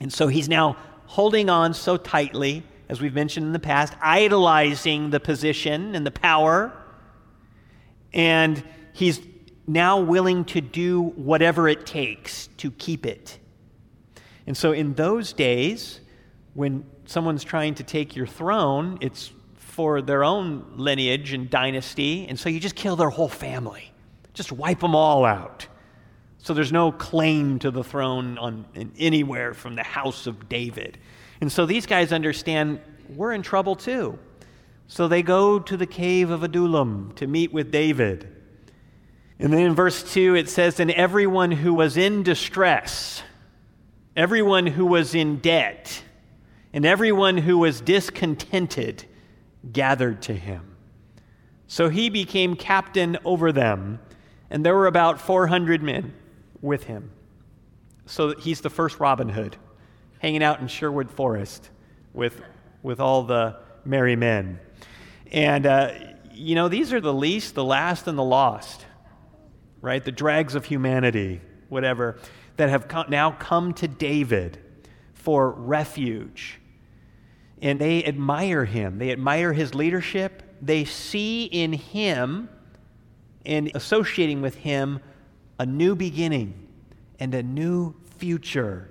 And 0.00 0.12
so 0.12 0.28
he's 0.28 0.48
now 0.48 0.76
holding 1.06 1.48
on 1.48 1.74
so 1.74 1.96
tightly, 1.96 2.62
as 2.88 3.00
we've 3.00 3.14
mentioned 3.14 3.46
in 3.46 3.52
the 3.52 3.58
past, 3.58 3.94
idolizing 4.00 5.10
the 5.10 5.20
position 5.20 5.94
and 5.94 6.06
the 6.06 6.10
power. 6.10 6.72
And 8.12 8.62
he's 8.92 9.20
now 9.66 10.00
willing 10.00 10.44
to 10.46 10.60
do 10.60 11.02
whatever 11.02 11.68
it 11.68 11.86
takes 11.86 12.48
to 12.58 12.70
keep 12.70 13.06
it. 13.06 13.38
And 14.46 14.56
so 14.56 14.72
in 14.72 14.94
those 14.94 15.32
days, 15.32 16.00
when 16.54 16.84
someone's 17.06 17.44
trying 17.44 17.74
to 17.76 17.82
take 17.82 18.16
your 18.16 18.26
throne, 18.26 18.98
it's 19.00 19.32
for 19.76 20.00
their 20.00 20.24
own 20.24 20.64
lineage 20.76 21.32
and 21.32 21.50
dynasty. 21.50 22.26
And 22.28 22.38
so 22.38 22.48
you 22.48 22.60
just 22.60 22.76
kill 22.76 22.96
their 22.96 23.10
whole 23.10 23.28
family, 23.28 23.92
just 24.32 24.52
wipe 24.52 24.80
them 24.80 24.94
all 24.94 25.24
out. 25.24 25.66
So 26.38 26.54
there's 26.54 26.72
no 26.72 26.92
claim 26.92 27.58
to 27.58 27.70
the 27.70 27.82
throne 27.82 28.38
on, 28.38 28.66
anywhere 28.98 29.52
from 29.52 29.74
the 29.74 29.82
house 29.82 30.26
of 30.26 30.48
David. 30.48 30.96
And 31.40 31.50
so 31.50 31.66
these 31.66 31.86
guys 31.86 32.12
understand 32.12 32.80
we're 33.14 33.32
in 33.32 33.42
trouble 33.42 33.76
too. 33.76 34.18
So 34.88 35.08
they 35.08 35.22
go 35.22 35.58
to 35.58 35.76
the 35.76 35.86
cave 35.86 36.30
of 36.30 36.42
Adullam 36.42 37.12
to 37.16 37.26
meet 37.26 37.52
with 37.52 37.70
David. 37.70 38.28
And 39.38 39.52
then 39.52 39.60
in 39.60 39.74
verse 39.74 40.02
2, 40.14 40.36
it 40.36 40.48
says, 40.48 40.80
And 40.80 40.90
everyone 40.92 41.50
who 41.50 41.74
was 41.74 41.96
in 41.96 42.22
distress, 42.22 43.22
everyone 44.16 44.66
who 44.66 44.86
was 44.86 45.14
in 45.14 45.38
debt, 45.38 46.02
and 46.72 46.84
everyone 46.84 47.36
who 47.36 47.58
was 47.58 47.80
discontented 47.80 49.04
gathered 49.72 50.22
to 50.22 50.32
him. 50.32 50.76
So 51.66 51.88
he 51.88 52.08
became 52.08 52.56
captain 52.56 53.18
over 53.24 53.52
them, 53.52 54.00
and 54.50 54.64
there 54.64 54.74
were 54.74 54.86
about 54.86 55.20
400 55.20 55.82
men 55.82 56.14
with 56.62 56.84
him. 56.84 57.10
So 58.06 58.34
he's 58.36 58.60
the 58.60 58.70
first 58.70 59.00
Robin 59.00 59.28
Hood, 59.28 59.56
hanging 60.20 60.42
out 60.42 60.60
in 60.60 60.68
Sherwood 60.68 61.10
Forest 61.10 61.70
with, 62.14 62.40
with 62.82 63.00
all 63.00 63.24
the 63.24 63.56
merry 63.84 64.16
men. 64.16 64.60
And, 65.32 65.66
uh, 65.66 65.92
you 66.32 66.54
know, 66.54 66.68
these 66.68 66.92
are 66.92 67.00
the 67.00 67.12
least, 67.12 67.54
the 67.54 67.64
last, 67.64 68.06
and 68.06 68.16
the 68.16 68.24
lost, 68.24 68.86
right? 69.80 70.04
The 70.04 70.12
drags 70.12 70.54
of 70.54 70.64
humanity, 70.64 71.40
whatever, 71.68 72.18
that 72.56 72.68
have 72.68 72.88
come, 72.88 73.06
now 73.08 73.32
come 73.32 73.72
to 73.74 73.88
David 73.88 74.58
for 75.14 75.50
refuge. 75.50 76.60
And 77.62 77.78
they 77.78 78.04
admire 78.04 78.64
him, 78.64 78.98
they 78.98 79.10
admire 79.10 79.52
his 79.52 79.74
leadership. 79.74 80.42
They 80.60 80.84
see 80.84 81.44
in 81.44 81.72
him 81.72 82.48
and 83.44 83.70
associating 83.74 84.40
with 84.40 84.54
him 84.54 85.00
a 85.58 85.66
new 85.66 85.94
beginning 85.94 86.54
and 87.18 87.34
a 87.34 87.42
new 87.42 87.94
future. 88.18 88.90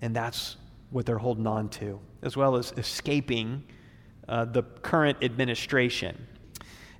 And 0.00 0.14
that's 0.14 0.56
what 0.90 1.06
they're 1.06 1.18
holding 1.18 1.46
on 1.46 1.68
to, 1.70 2.00
as 2.22 2.36
well 2.36 2.56
as 2.56 2.72
escaping 2.76 3.64
uh, 4.28 4.44
the 4.44 4.62
current 4.62 5.18
administration. 5.22 6.26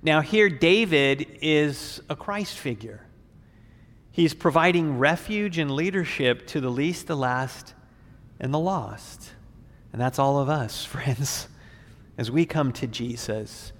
Now, 0.01 0.21
here, 0.21 0.49
David 0.49 1.39
is 1.41 2.01
a 2.09 2.15
Christ 2.15 2.57
figure. 2.57 3.05
He's 4.11 4.33
providing 4.33 4.97
refuge 4.97 5.57
and 5.57 5.71
leadership 5.71 6.47
to 6.47 6.61
the 6.61 6.69
least, 6.69 7.07
the 7.07 7.17
last, 7.17 7.73
and 8.39 8.53
the 8.53 8.59
lost. 8.59 9.31
And 9.91 10.01
that's 10.01 10.19
all 10.19 10.39
of 10.39 10.49
us, 10.49 10.85
friends, 10.85 11.47
as 12.17 12.29
we 12.29 12.45
come 12.45 12.71
to 12.73 12.87
Jesus 12.87 13.71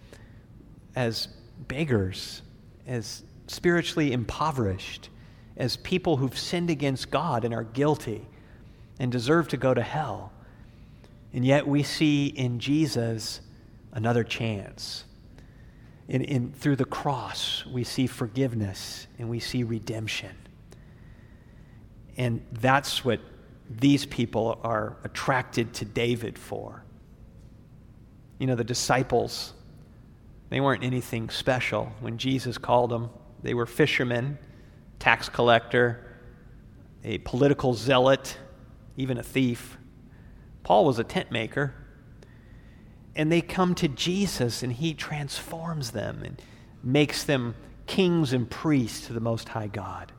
as 0.95 1.27
beggars, 1.67 2.41
as 2.87 3.23
spiritually 3.47 4.11
impoverished, 4.11 5.09
as 5.57 5.77
people 5.77 6.17
who've 6.17 6.37
sinned 6.37 6.69
against 6.69 7.11
God 7.11 7.43
and 7.43 7.53
are 7.53 7.63
guilty 7.63 8.27
and 8.99 9.11
deserve 9.11 9.47
to 9.49 9.57
go 9.57 9.73
to 9.73 9.81
hell. 9.81 10.31
And 11.33 11.45
yet 11.45 11.67
we 11.67 11.83
see 11.83 12.27
in 12.27 12.59
Jesus 12.59 13.41
another 13.91 14.23
chance. 14.23 15.05
In, 16.09 16.23
in, 16.23 16.51
through 16.51 16.75
the 16.75 16.85
cross, 16.85 17.63
we 17.67 17.83
see 17.83 18.07
forgiveness 18.07 19.05
and 19.19 19.29
we 19.29 19.39
see 19.39 19.63
redemption. 19.63 20.35
And 22.17 22.43
that's 22.51 23.05
what 23.05 23.21
these 23.69 24.07
people 24.07 24.59
are 24.63 24.97
attracted 25.03 25.73
to 25.75 25.85
David 25.85 26.39
for. 26.39 26.83
You 28.39 28.47
know, 28.47 28.55
the 28.55 28.63
disciples, 28.63 29.53
they 30.49 30.59
weren't 30.59 30.83
anything 30.83 31.29
special 31.29 31.91
when 31.99 32.17
Jesus 32.17 32.57
called 32.57 32.89
them. 32.89 33.11
They 33.43 33.53
were 33.53 33.67
fishermen, 33.67 34.39
tax 34.97 35.29
collector, 35.29 36.17
a 37.03 37.19
political 37.19 37.75
zealot, 37.75 38.35
even 38.97 39.19
a 39.19 39.23
thief. 39.23 39.77
Paul 40.63 40.85
was 40.85 40.97
a 40.97 41.03
tent 41.03 41.31
maker. 41.31 41.75
And 43.15 43.31
they 43.31 43.41
come 43.41 43.75
to 43.75 43.87
Jesus, 43.87 44.63
and 44.63 44.73
he 44.73 44.93
transforms 44.93 45.91
them 45.91 46.21
and 46.23 46.41
makes 46.83 47.23
them 47.23 47.55
kings 47.87 48.33
and 48.33 48.49
priests 48.49 49.07
to 49.07 49.13
the 49.13 49.19
Most 49.19 49.49
High 49.49 49.67
God. 49.67 50.11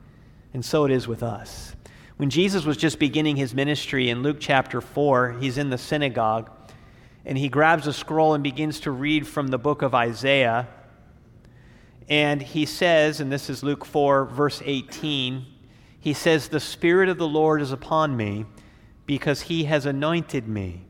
And 0.53 0.63
so 0.63 0.85
it 0.85 0.91
is 0.91 1.07
with 1.07 1.23
us. 1.23 1.75
When 2.17 2.29
Jesus 2.29 2.65
was 2.65 2.77
just 2.77 2.99
beginning 2.99 3.37
his 3.37 3.55
ministry 3.55 4.09
in 4.09 4.21
Luke 4.21 4.37
chapter 4.39 4.81
4, 4.81 5.37
he's 5.39 5.57
in 5.57 5.69
the 5.69 5.77
synagogue 5.77 6.51
and 7.25 7.37
he 7.37 7.49
grabs 7.49 7.87
a 7.87 7.93
scroll 7.93 8.33
and 8.33 8.43
begins 8.43 8.79
to 8.81 8.91
read 8.91 9.27
from 9.27 9.47
the 9.47 9.57
book 9.57 9.81
of 9.81 9.93
Isaiah. 9.93 10.67
And 12.09 12.41
he 12.41 12.65
says, 12.65 13.19
and 13.19 13.31
this 13.31 13.49
is 13.49 13.63
Luke 13.63 13.85
4, 13.85 14.25
verse 14.25 14.61
18, 14.65 15.45
he 15.99 16.13
says, 16.13 16.49
The 16.49 16.59
Spirit 16.59 17.09
of 17.09 17.17
the 17.17 17.27
Lord 17.27 17.61
is 17.61 17.71
upon 17.71 18.17
me 18.17 18.45
because 19.05 19.41
he 19.41 19.65
has 19.65 19.85
anointed 19.85 20.47
me 20.47 20.85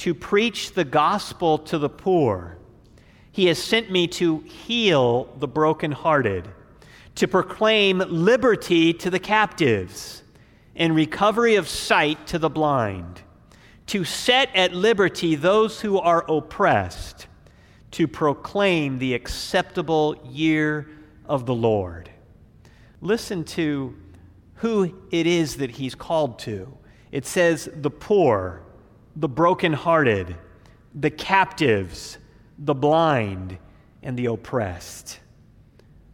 to 0.00 0.14
preach 0.14 0.72
the 0.72 0.84
gospel 0.84 1.58
to 1.58 1.76
the 1.76 1.88
poor. 1.90 2.56
He 3.32 3.46
has 3.46 3.62
sent 3.62 3.90
me 3.90 4.06
to 4.08 4.38
heal 4.38 5.28
the 5.38 5.46
brokenhearted, 5.46 6.48
to 7.16 7.28
proclaim 7.28 7.98
liberty 8.08 8.94
to 8.94 9.10
the 9.10 9.18
captives, 9.18 10.22
and 10.74 10.96
recovery 10.96 11.56
of 11.56 11.68
sight 11.68 12.26
to 12.28 12.38
the 12.38 12.48
blind, 12.48 13.20
to 13.88 14.02
set 14.02 14.48
at 14.56 14.72
liberty 14.72 15.34
those 15.34 15.82
who 15.82 15.98
are 15.98 16.24
oppressed 16.30 17.26
to 17.90 18.08
proclaim 18.08 18.98
the 18.98 19.12
acceptable 19.12 20.16
year 20.30 20.88
of 21.26 21.44
the 21.44 21.54
Lord. 21.54 22.08
Listen 23.02 23.44
to 23.44 23.94
who 24.54 24.94
it 25.10 25.26
is 25.26 25.56
that 25.56 25.72
he's 25.72 25.94
called 25.94 26.38
to. 26.38 26.72
It 27.12 27.26
says 27.26 27.68
the 27.74 27.90
poor, 27.90 28.62
the 29.20 29.28
brokenhearted, 29.28 30.34
the 30.94 31.10
captives, 31.10 32.16
the 32.58 32.74
blind, 32.74 33.58
and 34.02 34.18
the 34.18 34.26
oppressed. 34.26 35.20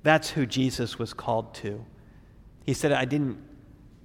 That's 0.02 0.28
who 0.28 0.44
Jesus 0.44 0.98
was 0.98 1.14
called 1.14 1.54
to. 1.56 1.84
He 2.64 2.74
said, 2.74 2.90
I 2.90 3.04
didn't 3.04 3.38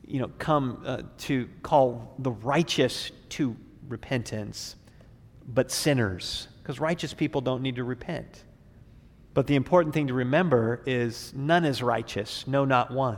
you 0.06 0.20
know, 0.20 0.30
come 0.38 0.84
uh, 0.86 1.02
to 1.18 1.50
call 1.64 2.14
the 2.20 2.32
righteous 2.32 3.12
to 3.30 3.56
repentance, 3.88 4.76
but 5.48 5.72
sinners, 5.72 6.48
because 6.62 6.80
righteous 6.80 7.12
people 7.12 7.42
don't 7.42 7.64
need 7.64 7.78
to 7.78 7.84
repent. 7.84 8.44
But 9.34 9.48
the 9.48 9.56
important 9.56 9.96
thing 9.96 10.08
to 10.08 10.14
remember 10.14 10.84
is 10.86 11.34
none 11.36 11.66
is 11.66 11.82
righteous, 11.82 12.46
no, 12.46 12.66
not 12.66 12.92
one. 12.92 13.18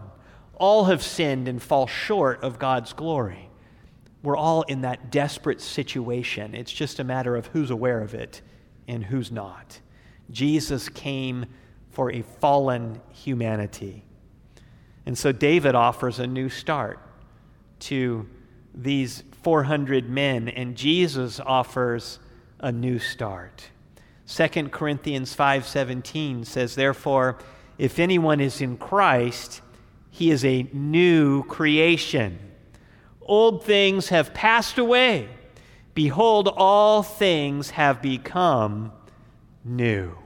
All 0.56 0.86
have 0.86 1.04
sinned 1.04 1.50
and 1.50 1.62
fall 1.62 1.88
short 1.88 2.42
of 2.42 2.58
God's 2.58 2.94
glory. 2.94 3.50
We're 4.24 4.38
all 4.38 4.64
in 4.64 4.82
that 4.82 5.12
desperate 5.12 5.62
situation. 5.62 6.56
It's 6.56 6.72
just 6.72 7.00
a 7.00 7.04
matter 7.04 7.36
of 7.36 7.48
who's 7.48 7.70
aware 7.70 8.02
of 8.02 8.14
it 8.14 8.42
and 8.88 9.04
who's 9.04 9.32
not. 9.32 9.80
Jesus 10.32 10.90
came 10.90 11.46
for 11.92 12.12
a 12.12 12.22
fallen 12.22 13.02
humanity. 13.12 14.06
And 15.06 15.18
so 15.18 15.32
David 15.34 15.76
offers 15.76 16.20
a 16.20 16.26
new 16.26 16.50
start 16.50 17.00
to 17.80 18.28
these 18.74 19.24
400 19.44 20.10
men, 20.10 20.48
and 20.48 20.76
Jesus 20.76 21.40
offers 21.40 22.20
a 22.60 22.72
new 22.72 22.98
start. 22.98 23.70
2 24.26 24.70
Corinthians 24.72 25.36
5:17 25.36 26.46
says 26.46 26.76
therefore 26.76 27.38
if 27.78 28.00
anyone 28.00 28.40
is 28.40 28.62
in 28.62 28.78
Christ 28.78 29.62
he 30.10 30.32
is 30.32 30.46
a 30.46 30.64
new 30.72 31.44
creation 31.44 32.40
old 33.26 33.64
things 33.64 34.10
have 34.10 34.34
passed 34.34 34.78
away. 34.78 35.30
Behold 35.94 36.48
all 36.48 37.04
things 37.04 37.72
have 37.72 38.02
become 38.02 38.92
new. 39.64 40.18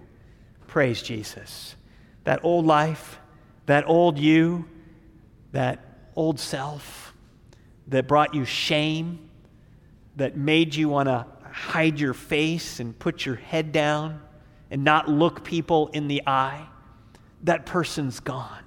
Praise 0.67 1.01
Jesus. 1.01 1.75
That 2.23 2.43
old 2.43 2.65
life 2.65 3.19
that 3.67 3.87
old 3.87 4.17
you 4.17 4.65
that 5.51 6.09
old 6.15 6.39
self 6.39 7.13
that 7.87 8.07
brought 8.07 8.33
you 8.33 8.43
shame 8.43 9.29
that 10.15 10.35
made 10.35 10.73
you 10.73 10.89
want 10.89 11.07
to 11.07 11.25
hide 11.51 11.99
your 11.99 12.13
face 12.13 12.79
and 12.79 12.97
put 12.97 13.25
your 13.25 13.35
head 13.35 13.71
down 13.71 14.21
and 14.71 14.83
not 14.83 15.07
look 15.07 15.43
people 15.43 15.87
in 15.89 16.07
the 16.07 16.21
eye, 16.27 16.67
that 17.43 17.65
person's 17.65 18.19
gone. 18.19 18.63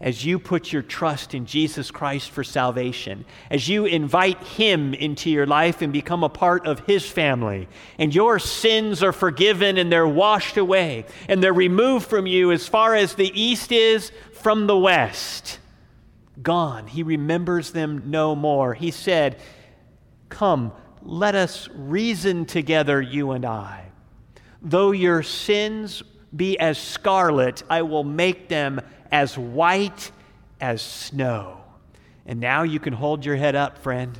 As 0.00 0.24
you 0.24 0.38
put 0.38 0.72
your 0.72 0.80
trust 0.80 1.34
in 1.34 1.44
Jesus 1.44 1.90
Christ 1.90 2.30
for 2.30 2.42
salvation, 2.42 3.26
as 3.50 3.68
you 3.68 3.84
invite 3.84 4.42
Him 4.42 4.94
into 4.94 5.28
your 5.28 5.46
life 5.46 5.82
and 5.82 5.92
become 5.92 6.24
a 6.24 6.30
part 6.30 6.66
of 6.66 6.80
His 6.80 7.04
family, 7.06 7.68
and 7.98 8.14
your 8.14 8.38
sins 8.38 9.02
are 9.02 9.12
forgiven 9.12 9.76
and 9.76 9.92
they're 9.92 10.08
washed 10.08 10.56
away, 10.56 11.04
and 11.28 11.42
they're 11.42 11.52
removed 11.52 12.06
from 12.06 12.26
you 12.26 12.50
as 12.50 12.66
far 12.66 12.94
as 12.94 13.14
the 13.14 13.30
east 13.38 13.72
is 13.72 14.10
from 14.32 14.66
the 14.66 14.78
west, 14.78 15.58
gone. 16.42 16.86
He 16.86 17.02
remembers 17.02 17.72
them 17.72 18.04
no 18.06 18.34
more. 18.34 18.72
He 18.72 18.90
said, 18.90 19.38
Come, 20.30 20.72
let 21.02 21.34
us 21.34 21.68
reason 21.74 22.46
together, 22.46 23.02
you 23.02 23.32
and 23.32 23.44
I. 23.44 23.84
Though 24.62 24.92
your 24.92 25.22
sins 25.22 26.02
be 26.34 26.58
as 26.58 26.78
scarlet, 26.78 27.62
I 27.68 27.82
will 27.82 28.04
make 28.04 28.48
them 28.48 28.80
as 29.10 29.36
white 29.36 30.10
as 30.60 30.82
snow. 30.82 31.58
And 32.26 32.40
now 32.40 32.62
you 32.62 32.78
can 32.78 32.92
hold 32.92 33.24
your 33.24 33.36
head 33.36 33.54
up, 33.54 33.78
friend, 33.78 34.18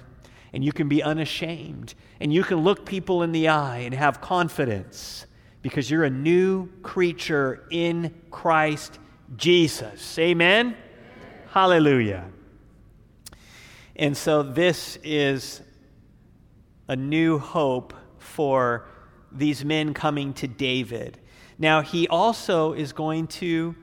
and 0.52 0.64
you 0.64 0.72
can 0.72 0.88
be 0.88 1.02
unashamed, 1.02 1.94
and 2.20 2.32
you 2.32 2.42
can 2.42 2.58
look 2.58 2.84
people 2.84 3.22
in 3.22 3.32
the 3.32 3.48
eye 3.48 3.78
and 3.78 3.94
have 3.94 4.20
confidence 4.20 5.26
because 5.62 5.90
you're 5.90 6.04
a 6.04 6.10
new 6.10 6.68
creature 6.82 7.66
in 7.70 8.14
Christ 8.30 8.98
Jesus. 9.36 10.18
Amen? 10.18 10.66
Amen. 10.66 10.76
Hallelujah. 11.50 12.26
And 13.96 14.16
so 14.16 14.42
this 14.42 14.98
is 15.04 15.60
a 16.88 16.96
new 16.96 17.38
hope 17.38 17.94
for 18.18 18.86
these 19.30 19.64
men 19.64 19.94
coming 19.94 20.32
to 20.34 20.48
David. 20.48 21.18
Now, 21.58 21.82
he 21.82 22.08
also 22.08 22.72
is 22.72 22.92
going 22.92 23.26
to 23.28 23.76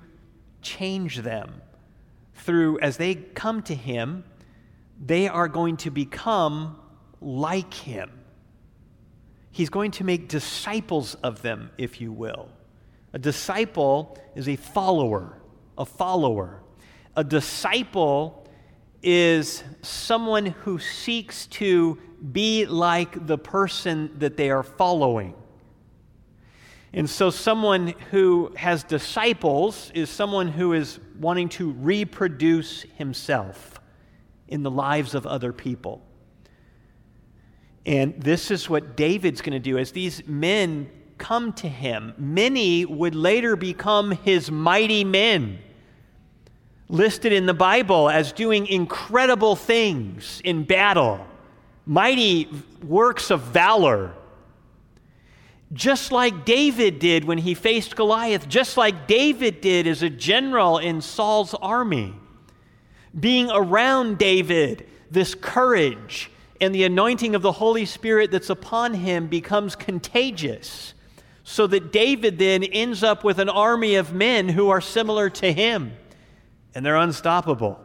change 0.68 1.18
them 1.20 1.62
through, 2.34 2.80
as 2.80 2.98
they 2.98 3.16
come 3.16 3.62
to 3.64 3.76
him, 3.76 4.24
they 5.00 5.28
are 5.28 5.48
going 5.48 5.78
to 5.78 5.90
become 5.90 6.78
like 7.22 7.74
him. 7.74 8.12
He's 9.52 9.70
going 9.70 9.92
to 9.92 10.04
make 10.04 10.28
disciples 10.28 11.16
of 11.16 11.42
them, 11.42 11.72
if 11.78 12.02
you 12.02 12.12
will. 12.12 12.50
A 13.14 13.20
disciple 13.20 14.18
is 14.36 14.48
a 14.48 14.56
follower, 14.56 15.42
a 15.78 15.86
follower. 15.86 16.62
A 17.16 17.24
disciple 17.24 18.48
is 19.02 19.64
someone 19.82 20.48
who 20.48 20.80
seeks 20.80 21.48
to 21.48 21.98
be 22.32 22.66
like 22.66 23.26
the 23.26 23.38
person 23.38 24.12
that 24.20 24.38
they 24.38 24.50
are 24.50 24.64
following. 24.64 25.34
And 26.94 27.10
so, 27.10 27.30
someone 27.30 27.94
who 28.12 28.54
has 28.56 28.84
disciples 28.84 29.92
is 29.94 30.10
someone 30.10 30.48
who 30.48 30.74
is 30.74 31.00
wanting 31.20 31.50
to 31.50 31.72
reproduce 31.72 32.84
himself 32.96 33.80
in 34.48 34.64
the 34.64 34.72
lives 34.72 35.14
of 35.14 35.28
other 35.28 35.52
people. 35.52 36.02
And 37.86 38.22
this 38.22 38.52
is 38.52 38.70
what 38.70 38.96
David's 38.96 39.42
going 39.42 39.54
to 39.54 39.60
do. 39.60 39.78
As 39.78 39.92
these 39.92 40.26
men 40.28 40.90
come 41.18 41.54
to 41.54 41.70
him, 41.70 42.14
many 42.18 42.86
would 42.86 43.16
later 43.16 43.56
become 43.56 44.12
his 44.12 44.52
mighty 44.52 45.04
men 45.04 45.60
listed 46.90 47.34
in 47.34 47.46
the 47.46 47.54
Bible 47.54 48.10
as 48.10 48.32
doing 48.32 48.68
incredible 48.68 49.56
things 49.56 50.42
in 50.44 50.64
battle, 50.64 51.26
mighty 51.86 52.50
works 52.84 53.32
of 53.32 53.42
valor. 53.42 54.14
Just 55.74 56.12
like 56.12 56.46
David 56.46 57.00
did 57.00 57.26
when 57.26 57.38
he 57.40 57.54
faced 57.54 57.96
Goliath, 57.96 58.48
just 58.48 58.78
like 58.78 59.08
David 59.08 59.60
did 59.62 59.86
as 59.86 60.02
a 60.02 60.10
general 60.10 60.78
in 60.78 61.02
Saul's 61.02 61.54
army. 61.54 62.14
Being 63.18 63.50
around 63.52 64.18
David, 64.18 64.88
this 65.12 65.36
courage 65.36 66.32
and 66.62 66.74
the 66.74 66.84
anointing 66.84 67.36
of 67.36 67.42
the 67.42 67.52
Holy 67.52 67.86
Spirit 67.86 68.32
that's 68.32 68.50
upon 68.50 68.94
him 68.94 69.28
becomes 69.28 69.76
contagious, 69.76 70.94
so 71.44 71.68
that 71.68 71.92
David 71.92 72.40
then 72.40 72.64
ends 72.64 73.04
up 73.04 73.24
with 73.24 73.40
an 73.40 73.50
army 73.50 73.96
of 73.96 74.14
men 74.14 74.50
who 74.50 74.70
are 74.70 74.82
similar 74.82 75.30
to 75.30 75.52
him 75.52 75.94
and 76.76 76.86
they're 76.86 76.96
unstoppable. 76.96 77.80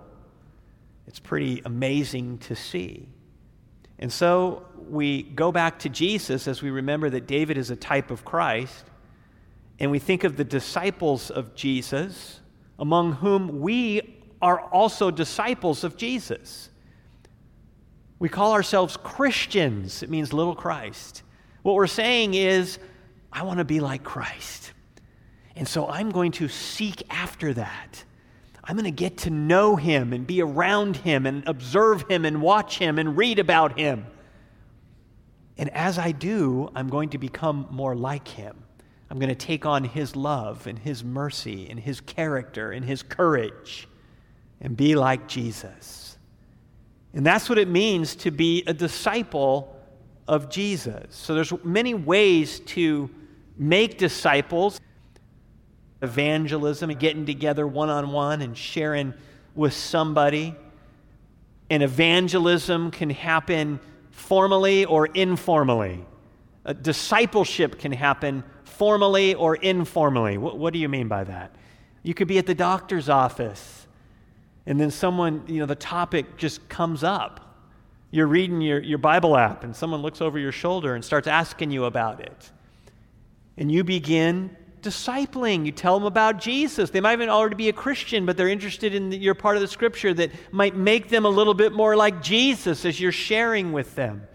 It's 1.07 1.19
pretty 1.19 1.63
amazing 1.65 2.39
to 2.39 2.55
see. 2.55 3.09
And 4.03 4.13
so 4.13 4.65
we 4.91 5.23
go 5.23 5.53
back 5.53 5.79
to 5.79 5.89
Jesus 5.89 6.49
as 6.49 6.61
we 6.61 6.71
remember 6.71 7.09
that 7.11 7.29
David 7.29 7.57
is 7.57 7.71
a 7.71 7.77
type 7.77 8.11
of 8.11 8.25
Christ, 8.25 8.85
and 9.79 9.93
we 9.93 10.01
think 10.01 10.25
of 10.25 10.37
the 10.37 10.43
disciples 10.43 11.31
of 11.31 11.55
Jesus, 11.55 12.41
among 12.81 13.13
whom 13.13 13.61
we 13.61 14.19
are 14.43 14.61
also 14.61 15.13
disciples 15.13 15.85
of 15.85 15.97
Jesus. 15.97 16.69
We 18.19 18.29
call 18.29 18.55
ourselves 18.55 18.97
Christians, 18.97 20.03
it 20.03 20.11
means 20.11 20.33
little 20.33 20.57
Christ. 20.57 21.23
What 21.63 21.77
we're 21.77 21.87
saying 21.87 22.35
is, 22.35 22.81
I 23.33 23.45
want 23.45 23.59
to 23.59 23.65
be 23.65 23.79
like 23.79 24.03
Christ. 24.03 24.73
And 25.55 25.69
so 25.69 25.87
I'm 25.89 26.11
going 26.11 26.33
to 26.33 26.49
seek 26.49 27.05
after 27.09 27.55
that. 27.55 28.03
I'm 28.65 28.77
going 28.77 28.85
to 28.85 28.91
get 28.91 29.19
to 29.19 29.31
know 29.31 29.77
him 29.77 30.13
and 30.13 30.27
be 30.27 30.41
around 30.41 30.97
him 30.99 31.27
and 31.27 31.47
observe 31.49 32.05
him 32.09 32.25
and 32.25 32.41
watch 32.41 32.79
him 32.79 32.99
and 32.99 33.17
read 33.17 33.39
about 33.39 33.79
him. 33.79 34.07
And 35.59 35.69
as 35.71 35.99
I 35.99 36.13
do, 36.13 36.71
I'm 36.75 36.89
going 36.89 37.11
to 37.11 37.19
become 37.19 37.67
more 37.71 37.97
like 37.97 38.29
him. 38.29 38.57
I'm 39.11 39.19
going 39.19 39.29
to 39.29 39.35
take 39.35 39.67
on 39.67 39.85
his 39.85 40.17
love 40.17 40.67
and 40.67 40.79
his 40.79 41.05
mercy 41.05 41.69
and 41.69 41.79
his 41.79 42.01
character 42.01 42.73
and 42.73 42.85
his 42.85 43.03
courage 43.03 43.89
and 44.61 44.77
be 44.77 44.95
like 44.95 45.29
Jesus. 45.29 46.17
And 47.13 47.27
that's 47.27 47.49
what 47.49 47.59
it 47.59 47.69
means 47.69 48.15
to 48.17 48.31
be 48.31 48.63
a 48.67 48.73
disciple 48.73 49.77
of 50.27 50.49
Jesus. 50.49 51.15
So 51.15 51.35
there's 51.35 51.53
many 51.65 51.95
ways 51.95 52.61
to 52.61 53.11
make 53.59 53.99
disciples 53.99 54.81
evangelism 56.03 56.91
and 56.91 56.99
getting 56.99 57.25
together 57.25 57.67
one 57.67 57.89
on 57.89 58.13
one 58.13 58.43
and 58.43 58.57
sharing 58.57 59.15
with 59.55 59.73
somebody. 59.73 60.55
And 61.71 61.83
evangelism 61.83 62.91
can 62.91 63.11
happen 63.11 63.81
formally 64.11 64.85
or 64.85 65.07
informally. 65.07 66.05
A 66.65 66.75
discipleship 66.75 67.79
can 67.79 67.93
happen 67.93 68.45
formally 68.65 69.35
or 69.35 69.57
informally. 69.57 70.39
What, 70.39 70.59
what 70.59 70.73
do 70.73 70.79
you 70.79 70.89
mean 70.89 71.09
by 71.09 71.25
that? 71.25 71.55
You 72.03 72.15
could 72.15 72.29
be 72.29 72.39
at 72.39 72.47
the 72.47 72.55
doctor's 72.55 73.09
office 73.09 73.87
And 74.67 74.81
then 74.81 74.91
someone, 74.91 75.43
you 75.47 75.61
know, 75.61 75.67
the 75.67 75.75
topic 75.75 76.37
just 76.37 76.69
comes 76.69 77.03
up. 77.03 77.57
You're 78.11 78.27
reading 78.27 78.61
your, 78.61 78.81
your 78.81 78.99
Bible 78.99 79.37
app, 79.37 79.65
and 79.65 79.75
someone 79.75 80.03
looks 80.03 80.21
over 80.21 80.39
your 80.39 80.53
shoulder 80.53 80.95
and 80.95 81.05
starts 81.05 81.27
asking 81.27 81.71
you 81.71 81.85
about 81.85 82.21
it. 82.21 82.51
And 83.57 83.73
you 83.73 83.85
begin 83.85 84.57
discipling. 84.83 85.65
You 85.65 85.73
tell 85.73 85.99
them 85.99 86.07
about 86.07 86.39
Jesus. 86.39 86.91
They 86.91 87.01
might 87.01 87.15
even 87.15 87.29
already 87.29 87.55
be 87.55 87.69
a 87.69 87.73
Christian, 87.73 88.27
but 88.27 88.37
they're 88.37 88.49
interested 88.49 88.95
in 88.95 89.13
your 89.13 89.35
part 89.35 89.57
of 89.57 89.63
the 89.63 89.69
scripture 89.69 90.13
that 90.15 90.31
might 90.53 90.77
make 90.77 91.09
them 91.09 91.25
a 91.25 91.29
little 91.29 91.55
bit 91.55 91.73
more 91.73 91.97
like 91.97 92.23
Jesus 92.23 92.85
as 92.85 93.01
you're 93.01 93.13
sharing 93.13 93.73
with 93.73 93.95
them. 93.95 94.27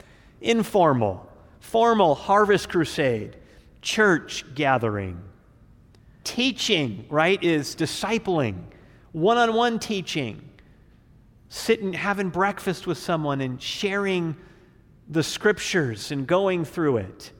Informal, 0.41 1.29
formal 1.59 2.15
harvest 2.15 2.69
crusade, 2.69 3.35
church 3.81 4.45
gathering. 4.55 5.21
Teaching, 6.23 7.05
right, 7.09 7.41
is 7.43 7.75
discipling, 7.75 8.63
one 9.11 9.37
on 9.37 9.53
one 9.53 9.79
teaching. 9.79 10.41
Sitting, 11.49 11.93
having 11.93 12.29
breakfast 12.29 12.87
with 12.87 12.97
someone 12.97 13.39
and 13.39 13.61
sharing 13.61 14.35
the 15.09 15.23
scriptures 15.23 16.11
and 16.11 16.27
going 16.27 16.65
through 16.65 16.97
it. 16.97 17.31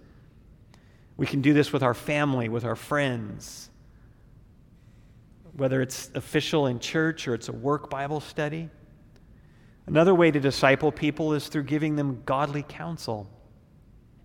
We 1.18 1.26
can 1.26 1.42
do 1.42 1.54
this 1.54 1.74
with 1.74 1.82
our 1.82 1.96
family, 1.96 2.48
with 2.48 2.64
our 2.64 2.76
friends, 2.76 3.72
whether 5.54 5.82
it's 5.82 6.12
official 6.14 6.68
in 6.68 6.80
church 6.80 7.28
or 7.28 7.34
it's 7.34 7.50
a 7.50 7.54
work 7.54 7.90
Bible 7.90 8.20
study. 8.20 8.70
Another 9.88 10.14
way 10.14 10.30
to 10.30 10.40
disciple 10.40 10.92
people 10.92 11.34
is 11.34 11.48
through 11.48 11.64
giving 11.64 11.96
them 11.96 12.22
godly 12.26 12.64
counsel. 12.64 13.28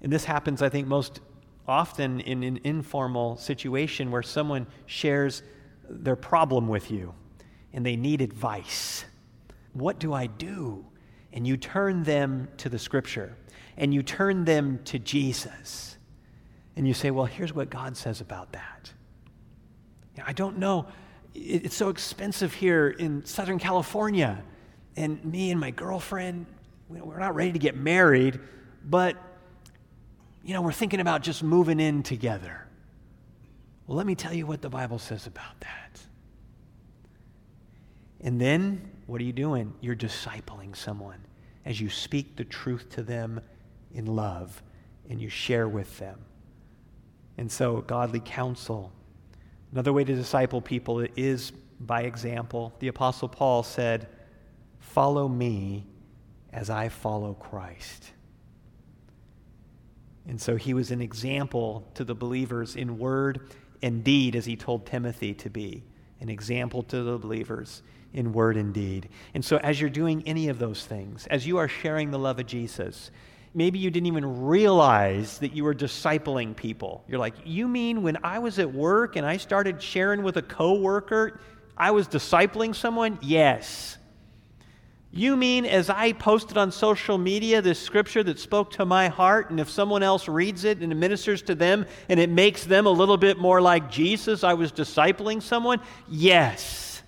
And 0.02 0.12
this 0.12 0.24
happens, 0.24 0.60
I 0.60 0.68
think, 0.68 0.86
most 0.86 1.20
often 1.66 2.20
in 2.20 2.42
an 2.42 2.60
informal 2.64 3.36
situation 3.38 4.10
where 4.10 4.22
someone 4.22 4.66
shares 4.84 5.42
their 5.88 6.16
problem 6.16 6.68
with 6.68 6.90
you 6.90 7.14
and 7.72 7.86
they 7.86 7.96
need 7.96 8.20
advice. 8.20 9.06
What 9.72 9.98
do 9.98 10.12
I 10.12 10.26
do? 10.26 10.84
And 11.32 11.46
you 11.46 11.56
turn 11.56 12.02
them 12.02 12.48
to 12.58 12.68
the 12.68 12.78
scripture 12.78 13.34
and 13.78 13.94
you 13.94 14.02
turn 14.02 14.44
them 14.44 14.80
to 14.84 14.98
Jesus 14.98 15.96
and 16.76 16.86
you 16.86 16.94
say, 16.94 17.10
well, 17.10 17.26
here's 17.26 17.54
what 17.54 17.70
God 17.70 17.96
says 17.96 18.20
about 18.20 18.52
that. 18.52 18.92
I 20.24 20.32
don't 20.32 20.58
know. 20.58 20.86
It's 21.34 21.74
so 21.74 21.88
expensive 21.88 22.52
here 22.52 22.88
in 22.88 23.24
Southern 23.24 23.58
California. 23.58 24.42
And 24.96 25.24
me 25.24 25.50
and 25.50 25.60
my 25.60 25.70
girlfriend, 25.70 26.46
we're 26.88 27.18
not 27.18 27.34
ready 27.34 27.52
to 27.52 27.58
get 27.58 27.76
married, 27.76 28.38
but, 28.84 29.16
you 30.44 30.52
know, 30.52 30.60
we're 30.60 30.72
thinking 30.72 31.00
about 31.00 31.22
just 31.22 31.42
moving 31.42 31.80
in 31.80 32.02
together. 32.02 32.66
Well, 33.86 33.96
let 33.96 34.06
me 34.06 34.14
tell 34.14 34.34
you 34.34 34.46
what 34.46 34.60
the 34.60 34.68
Bible 34.68 34.98
says 34.98 35.26
about 35.26 35.60
that. 35.60 36.00
And 38.20 38.40
then, 38.40 38.90
what 39.06 39.20
are 39.20 39.24
you 39.24 39.32
doing? 39.32 39.74
You're 39.80 39.96
discipling 39.96 40.76
someone 40.76 41.18
as 41.64 41.80
you 41.80 41.90
speak 41.90 42.36
the 42.36 42.44
truth 42.44 42.90
to 42.90 43.02
them 43.02 43.40
in 43.94 44.06
love 44.06 44.62
and 45.08 45.20
you 45.20 45.28
share 45.28 45.68
with 45.68 45.98
them. 45.98 46.18
And 47.42 47.50
so, 47.50 47.80
godly 47.80 48.20
counsel. 48.20 48.92
Another 49.72 49.92
way 49.92 50.04
to 50.04 50.14
disciple 50.14 50.60
people 50.60 51.04
is 51.16 51.50
by 51.80 52.02
example. 52.02 52.72
The 52.78 52.86
Apostle 52.86 53.26
Paul 53.26 53.64
said, 53.64 54.06
Follow 54.78 55.26
me 55.26 55.84
as 56.52 56.70
I 56.70 56.88
follow 56.88 57.34
Christ. 57.34 58.12
And 60.28 60.40
so 60.40 60.54
he 60.54 60.72
was 60.72 60.92
an 60.92 61.02
example 61.02 61.84
to 61.94 62.04
the 62.04 62.14
believers 62.14 62.76
in 62.76 62.96
word 62.96 63.50
and 63.82 64.04
deed, 64.04 64.36
as 64.36 64.44
he 64.44 64.54
told 64.54 64.86
Timothy 64.86 65.34
to 65.34 65.50
be 65.50 65.82
an 66.20 66.28
example 66.28 66.84
to 66.84 67.02
the 67.02 67.18
believers 67.18 67.82
in 68.12 68.32
word 68.32 68.56
and 68.56 68.72
deed. 68.72 69.08
And 69.34 69.44
so, 69.44 69.56
as 69.56 69.80
you're 69.80 69.90
doing 69.90 70.22
any 70.26 70.48
of 70.48 70.60
those 70.60 70.86
things, 70.86 71.26
as 71.26 71.44
you 71.44 71.58
are 71.58 71.66
sharing 71.66 72.12
the 72.12 72.20
love 72.20 72.38
of 72.38 72.46
Jesus, 72.46 73.10
maybe 73.54 73.78
you 73.78 73.90
didn't 73.90 74.06
even 74.06 74.44
realize 74.44 75.38
that 75.38 75.54
you 75.54 75.64
were 75.64 75.74
discipling 75.74 76.56
people. 76.56 77.04
You're 77.06 77.18
like, 77.18 77.34
you 77.44 77.68
mean 77.68 78.02
when 78.02 78.18
I 78.24 78.38
was 78.38 78.58
at 78.58 78.72
work 78.72 79.16
and 79.16 79.26
I 79.26 79.36
started 79.36 79.82
sharing 79.82 80.22
with 80.22 80.36
a 80.36 80.42
coworker, 80.42 81.40
I 81.76 81.90
was 81.90 82.08
discipling 82.08 82.74
someone? 82.74 83.18
Yes. 83.20 83.98
You 85.10 85.36
mean 85.36 85.66
as 85.66 85.90
I 85.90 86.12
posted 86.12 86.56
on 86.56 86.72
social 86.72 87.18
media 87.18 87.60
this 87.60 87.78
scripture 87.78 88.22
that 88.22 88.38
spoke 88.38 88.70
to 88.72 88.86
my 88.86 89.08
heart, 89.08 89.50
and 89.50 89.60
if 89.60 89.68
someone 89.68 90.02
else 90.02 90.26
reads 90.26 90.64
it 90.64 90.78
and 90.78 90.90
it 90.90 90.94
ministers 90.94 91.42
to 91.42 91.54
them 91.54 91.84
and 92.08 92.18
it 92.18 92.30
makes 92.30 92.64
them 92.64 92.86
a 92.86 92.90
little 92.90 93.18
bit 93.18 93.38
more 93.38 93.60
like 93.60 93.90
Jesus, 93.90 94.42
I 94.42 94.54
was 94.54 94.72
discipling 94.72 95.42
someone? 95.42 95.80
Yes. 96.08 97.02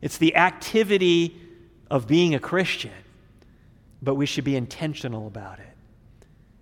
It's 0.00 0.18
the 0.18 0.34
activity 0.34 1.40
of 1.88 2.08
being 2.08 2.34
a 2.34 2.40
Christian 2.40 2.90
but 4.02 4.16
we 4.16 4.26
should 4.26 4.44
be 4.44 4.56
intentional 4.56 5.26
about 5.26 5.60
it. 5.60 5.68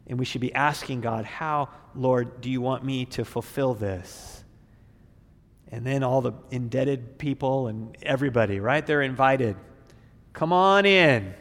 And 0.07 0.18
we 0.18 0.24
should 0.24 0.40
be 0.40 0.53
asking 0.53 1.00
God, 1.00 1.24
How, 1.24 1.70
Lord, 1.94 2.40
do 2.40 2.50
you 2.50 2.61
want 2.61 2.85
me 2.85 3.07
to 3.07 3.24
fulfill 3.24 3.74
this? 3.74 4.44
And 5.72 5.87
then 5.87 6.03
all 6.03 6.20
the 6.20 6.33
indebted 6.50 7.16
people 7.16 7.68
and 7.68 7.96
everybody, 8.03 8.61
right? 8.61 8.85
They're 8.85 9.03
invited. 9.03 9.57
Come 10.33 10.53
on 10.53 10.85
in. 10.85 11.33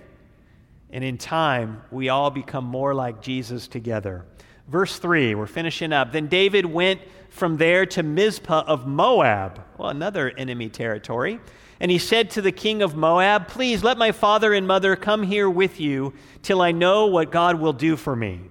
And 0.92 1.04
in 1.04 1.18
time, 1.18 1.82
we 1.92 2.10
all 2.10 2.30
become 2.30 2.64
more 2.64 2.94
like 2.94 3.22
Jesus 3.22 3.68
together. 3.68 4.26
Verse 4.68 5.00
3, 5.00 5.34
we're 5.34 5.48
finishing 5.48 5.92
up. 5.92 6.12
Then 6.12 6.28
David 6.28 6.66
went 6.66 7.02
from 7.30 7.58
there 7.58 7.86
to 7.88 8.04
Mizpah 8.04 8.64
of 8.68 8.88
Moab, 8.88 9.64
well, 9.78 9.90
another 9.90 10.30
enemy 10.30 10.70
territory. 10.70 11.40
And 11.80 11.90
he 11.90 11.98
said 11.98 12.30
to 12.32 12.42
the 12.42 12.52
king 12.52 12.82
of 12.82 12.96
Moab, 12.96 13.48
Please 13.48 13.84
let 13.84 13.98
my 13.98 14.12
father 14.12 14.54
and 14.54 14.68
mother 14.68 14.96
come 14.96 15.24
here 15.24 15.50
with 15.50 15.80
you 15.80 16.14
till 16.42 16.62
I 16.62 16.72
know 16.72 17.06
what 17.08 17.32
God 17.32 17.60
will 17.60 17.74
do 17.74 17.96
for 17.96 18.16
me. 18.16 18.42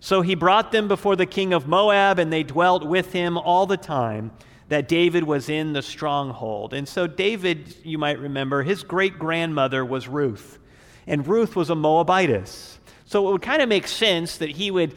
So 0.00 0.20
he 0.20 0.34
brought 0.34 0.70
them 0.70 0.86
before 0.86 1.16
the 1.16 1.24
king 1.24 1.54
of 1.54 1.66
Moab, 1.66 2.18
and 2.18 2.30
they 2.30 2.42
dwelt 2.42 2.84
with 2.84 3.12
him 3.12 3.38
all 3.38 3.64
the 3.64 3.78
time 3.78 4.32
that 4.68 4.86
David 4.86 5.24
was 5.24 5.48
in 5.48 5.72
the 5.72 5.80
stronghold. 5.80 6.74
And 6.74 6.86
so, 6.86 7.06
David, 7.06 7.74
you 7.82 7.96
might 7.96 8.18
remember, 8.18 8.62
his 8.62 8.82
great 8.82 9.18
grandmother 9.18 9.82
was 9.82 10.06
Ruth, 10.06 10.58
and 11.06 11.26
Ruth 11.26 11.56
was 11.56 11.70
a 11.70 11.74
Moabitess. 11.74 12.78
So 13.06 13.28
it 13.28 13.32
would 13.32 13.42
kind 13.42 13.62
of 13.62 13.68
make 13.68 13.86
sense 13.86 14.38
that 14.38 14.50
he 14.50 14.70
would 14.70 14.94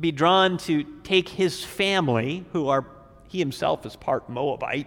be 0.00 0.12
drawn 0.12 0.58
to 0.58 0.84
take 1.02 1.28
his 1.28 1.62
family, 1.62 2.44
who 2.52 2.68
are, 2.68 2.86
he 3.28 3.38
himself 3.38 3.84
is 3.86 3.94
part 3.94 4.28
Moabite, 4.28 4.86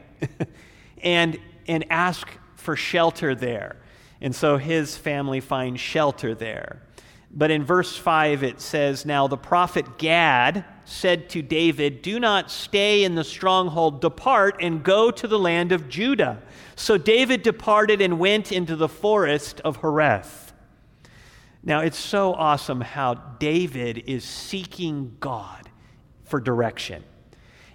and 1.03 1.39
and 1.71 1.85
ask 1.89 2.27
for 2.55 2.75
shelter 2.75 3.33
there. 3.33 3.77
And 4.19 4.35
so 4.35 4.57
his 4.57 4.97
family 4.97 5.39
finds 5.39 5.79
shelter 5.79 6.35
there. 6.35 6.83
But 7.33 7.49
in 7.49 7.63
verse 7.63 7.97
5, 7.97 8.43
it 8.43 8.59
says, 8.59 9.05
Now 9.05 9.27
the 9.27 9.37
prophet 9.37 9.97
Gad 9.97 10.65
said 10.83 11.29
to 11.29 11.41
David, 11.41 12.01
Do 12.01 12.19
not 12.19 12.51
stay 12.51 13.03
in 13.03 13.15
the 13.15 13.23
stronghold, 13.23 14.01
depart 14.01 14.57
and 14.59 14.83
go 14.83 15.11
to 15.11 15.27
the 15.27 15.39
land 15.39 15.71
of 15.71 15.87
Judah. 15.87 16.41
So 16.75 16.97
David 16.97 17.41
departed 17.41 18.01
and 18.01 18.19
went 18.19 18.51
into 18.51 18.75
the 18.75 18.89
forest 18.89 19.61
of 19.61 19.79
Hereth. 19.79 20.51
Now 21.63 21.79
it's 21.79 21.97
so 21.97 22.33
awesome 22.33 22.81
how 22.81 23.13
David 23.13 24.03
is 24.07 24.25
seeking 24.25 25.15
God 25.19 25.69
for 26.23 26.41
direction. 26.41 27.03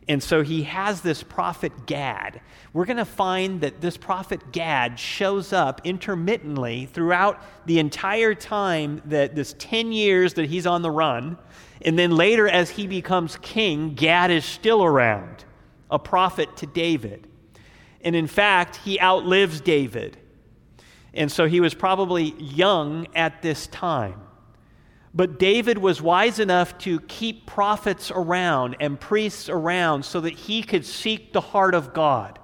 And 0.09 0.23
so 0.23 0.43
he 0.43 0.63
has 0.65 1.01
this 1.01 1.23
prophet 1.23 1.87
Gad. 1.87 2.41
We're 2.73 2.85
going 2.85 2.97
to 2.99 3.05
find 3.05 3.61
that 3.63 3.81
this 3.81 3.97
prophet 3.97 4.53
Gad 4.53 5.01
shows 5.01 5.53
up 5.53 5.81
intermittently 5.85 6.87
throughout 6.87 7.43
the 7.67 7.81
entire 7.81 8.35
time 8.35 9.03
that 9.07 9.35
this 9.35 9.55
10 9.59 9.91
years 9.91 10.35
that 10.35 10.49
he's 10.49 10.67
on 10.67 10.83
the 10.83 10.91
run. 10.91 11.39
And 11.83 11.99
then 11.99 12.13
later, 12.13 12.49
as 12.49 12.71
he 12.71 12.87
becomes 12.87 13.37
king, 13.43 13.95
Gad 13.95 14.31
is 14.31 14.45
still 14.45 14.85
around, 14.85 15.45
a 15.91 15.99
prophet 15.99 16.57
to 16.59 16.67
David. 16.67 17.27
And 18.01 18.15
in 18.15 18.29
fact, 18.29 18.77
he 18.77 19.01
outlives 19.01 19.61
David. 19.61 20.17
And 21.13 21.33
so 21.33 21.49
he 21.49 21.61
was 21.61 21.75
probably 21.75 22.35
young 22.39 23.09
at 23.17 23.43
this 23.43 23.67
time. 23.67 24.21
But 25.17 25.39
David 25.39 25.79
was 25.79 26.03
wise 26.03 26.39
enough 26.41 26.77
to 26.81 27.01
keep 27.01 27.47
prophets 27.47 28.13
around 28.15 28.77
and 28.81 29.01
priests 29.01 29.49
around 29.49 30.05
so 30.05 30.21
that 30.21 30.35
he 30.35 30.63
could 30.63 30.85
seek 30.85 31.33
the 31.33 31.41
heart 31.41 31.75
of 31.75 31.95
God 31.95 32.39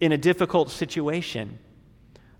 in 0.00 0.12
a 0.12 0.16
difficult 0.16 0.70
situation. 0.70 1.58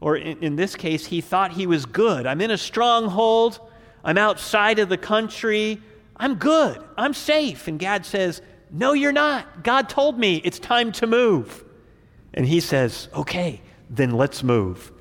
Or 0.01 0.16
in, 0.16 0.38
in, 0.38 0.55
this 0.55 0.77
case, 0.77 1.07
he 1.07 1.20
thought 1.20 1.51
he 1.51 1.66
was 1.66 1.85
good. 1.85 2.27
I'm 2.27 2.40
in 2.40 2.53
a 2.53 2.57
stronghold. 2.57 3.59
I'm 4.05 4.18
outside 4.18 4.79
of 4.79 4.88
the 4.88 4.97
country. 4.99 5.83
I'm 6.16 6.37
good. 6.37 6.81
I'm 6.97 7.12
safe. 7.12 7.66
And 7.66 7.77
Gad 7.77 8.07
says, 8.07 8.40
No, 8.70 8.92
you're 8.92 9.11
not. 9.11 9.64
God 9.64 9.88
told 9.88 10.16
me 10.16 10.37
it's 10.44 10.61
time 10.61 10.92
to 10.92 11.09
move. 11.09 11.64
And 12.35 12.47
he 12.47 12.61
says, 12.61 13.09
Okay, 13.12 13.62
then 13.90 14.12
let's 14.12 14.44
move. 14.44 14.92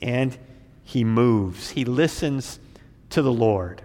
And 0.00 0.38
he 0.82 1.04
moves. 1.04 1.68
He 1.70 1.84
listens 1.84 2.58
to 3.12 3.22
the 3.22 3.32
Lord. 3.32 3.82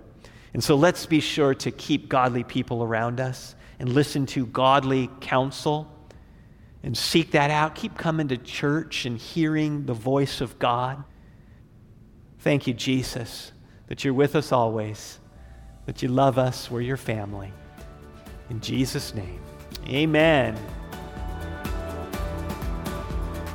And 0.54 0.64
so 0.64 0.76
let's 0.76 1.06
be 1.06 1.20
sure 1.20 1.54
to 1.56 1.72
keep 1.72 2.10
godly 2.10 2.44
people 2.44 2.84
around 2.84 3.20
us 3.20 3.56
and 3.80 3.90
listen 3.90 4.26
to 4.28 4.46
godly 4.48 5.10
counsel. 5.22 5.88
and 6.84 6.98
seek 6.98 7.32
that 7.32 7.52
out. 7.52 7.76
Keep 7.76 7.98
coming 7.98 8.30
to 8.30 8.38
church 8.38 9.06
and 9.06 9.18
hearing 9.18 9.86
the 9.86 9.94
voice 9.94 10.42
of 10.42 10.58
God. 10.58 11.04
Thank 12.40 12.68
you, 12.68 12.74
Jesus, 12.74 13.52
that 13.88 14.04
you're 14.04 14.14
with 14.14 14.36
us 14.36 14.52
always, 14.52 15.20
that 15.86 16.02
you 16.02 16.08
love 16.08 16.38
us. 16.38 16.72
We're 16.72 16.82
your 16.82 16.98
family. 16.98 17.52
In 18.50 18.62
Jesus' 18.62 19.14
name, 19.14 19.42
amen. 19.90 20.58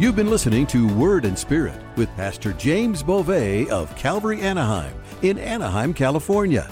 You've 0.02 0.16
been 0.16 0.30
listening 0.30 0.66
to 0.66 0.92
Word 0.96 1.24
and 1.24 1.38
Spirit 1.38 1.80
with 1.94 2.12
Pastor 2.16 2.52
James 2.54 3.04
Beauvais 3.04 3.68
of 3.68 3.94
Calvary 3.94 4.40
Anaheim 4.40 4.92
in 5.22 5.38
Anaheim, 5.38 5.94
California. 5.94 6.68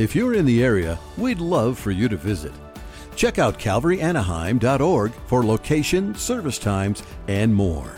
If 0.00 0.16
you're 0.16 0.34
in 0.34 0.44
the 0.44 0.64
area, 0.64 0.98
we'd 1.16 1.38
love 1.38 1.78
for 1.78 1.92
you 1.92 2.08
to 2.08 2.16
visit. 2.16 2.50
Check 3.14 3.38
out 3.38 3.60
calvaryanaheim.org 3.60 5.12
for 5.28 5.46
location, 5.46 6.16
service 6.16 6.58
times, 6.58 7.04
and 7.28 7.54
more. 7.54 7.94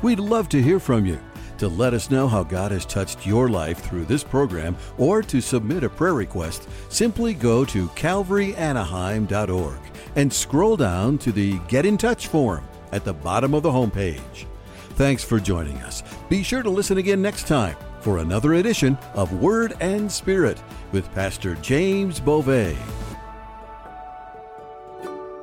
We'd 0.00 0.20
love 0.20 0.48
to 0.48 0.62
hear 0.62 0.80
from 0.80 1.04
you. 1.04 1.20
To 1.58 1.68
let 1.68 1.92
us 1.92 2.10
know 2.10 2.26
how 2.26 2.44
God 2.44 2.72
has 2.72 2.86
touched 2.86 3.26
your 3.26 3.50
life 3.50 3.80
through 3.80 4.06
this 4.06 4.24
program 4.24 4.74
or 4.96 5.20
to 5.24 5.42
submit 5.42 5.84
a 5.84 5.90
prayer 5.90 6.14
request, 6.14 6.66
simply 6.88 7.34
go 7.34 7.62
to 7.66 7.88
calvaryanaheim.org 7.88 9.80
and 10.16 10.32
scroll 10.32 10.78
down 10.78 11.18
to 11.18 11.30
the 11.30 11.58
Get 11.68 11.84
in 11.84 11.98
Touch 11.98 12.28
form 12.28 12.64
at 12.92 13.04
the 13.04 13.12
bottom 13.12 13.54
of 13.54 13.62
the 13.62 13.70
homepage. 13.70 14.46
Thanks 14.94 15.24
for 15.24 15.40
joining 15.40 15.76
us. 15.78 16.02
Be 16.28 16.42
sure 16.42 16.62
to 16.62 16.70
listen 16.70 16.98
again 16.98 17.20
next 17.22 17.46
time 17.48 17.76
for 18.00 18.18
another 18.18 18.54
edition 18.54 18.98
of 19.14 19.32
Word 19.40 19.74
and 19.80 20.10
Spirit 20.10 20.62
with 20.92 21.12
Pastor 21.14 21.54
James 21.56 22.20
Beauvais. 22.20 22.76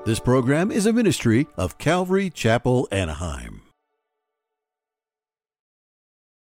This 0.06 0.20
program 0.20 0.72
is 0.72 0.86
a 0.86 0.94
ministry 0.94 1.48
of 1.58 1.78
Calvary 1.78 2.30
Chapel, 2.30 2.88
Anaheim. 2.92 3.69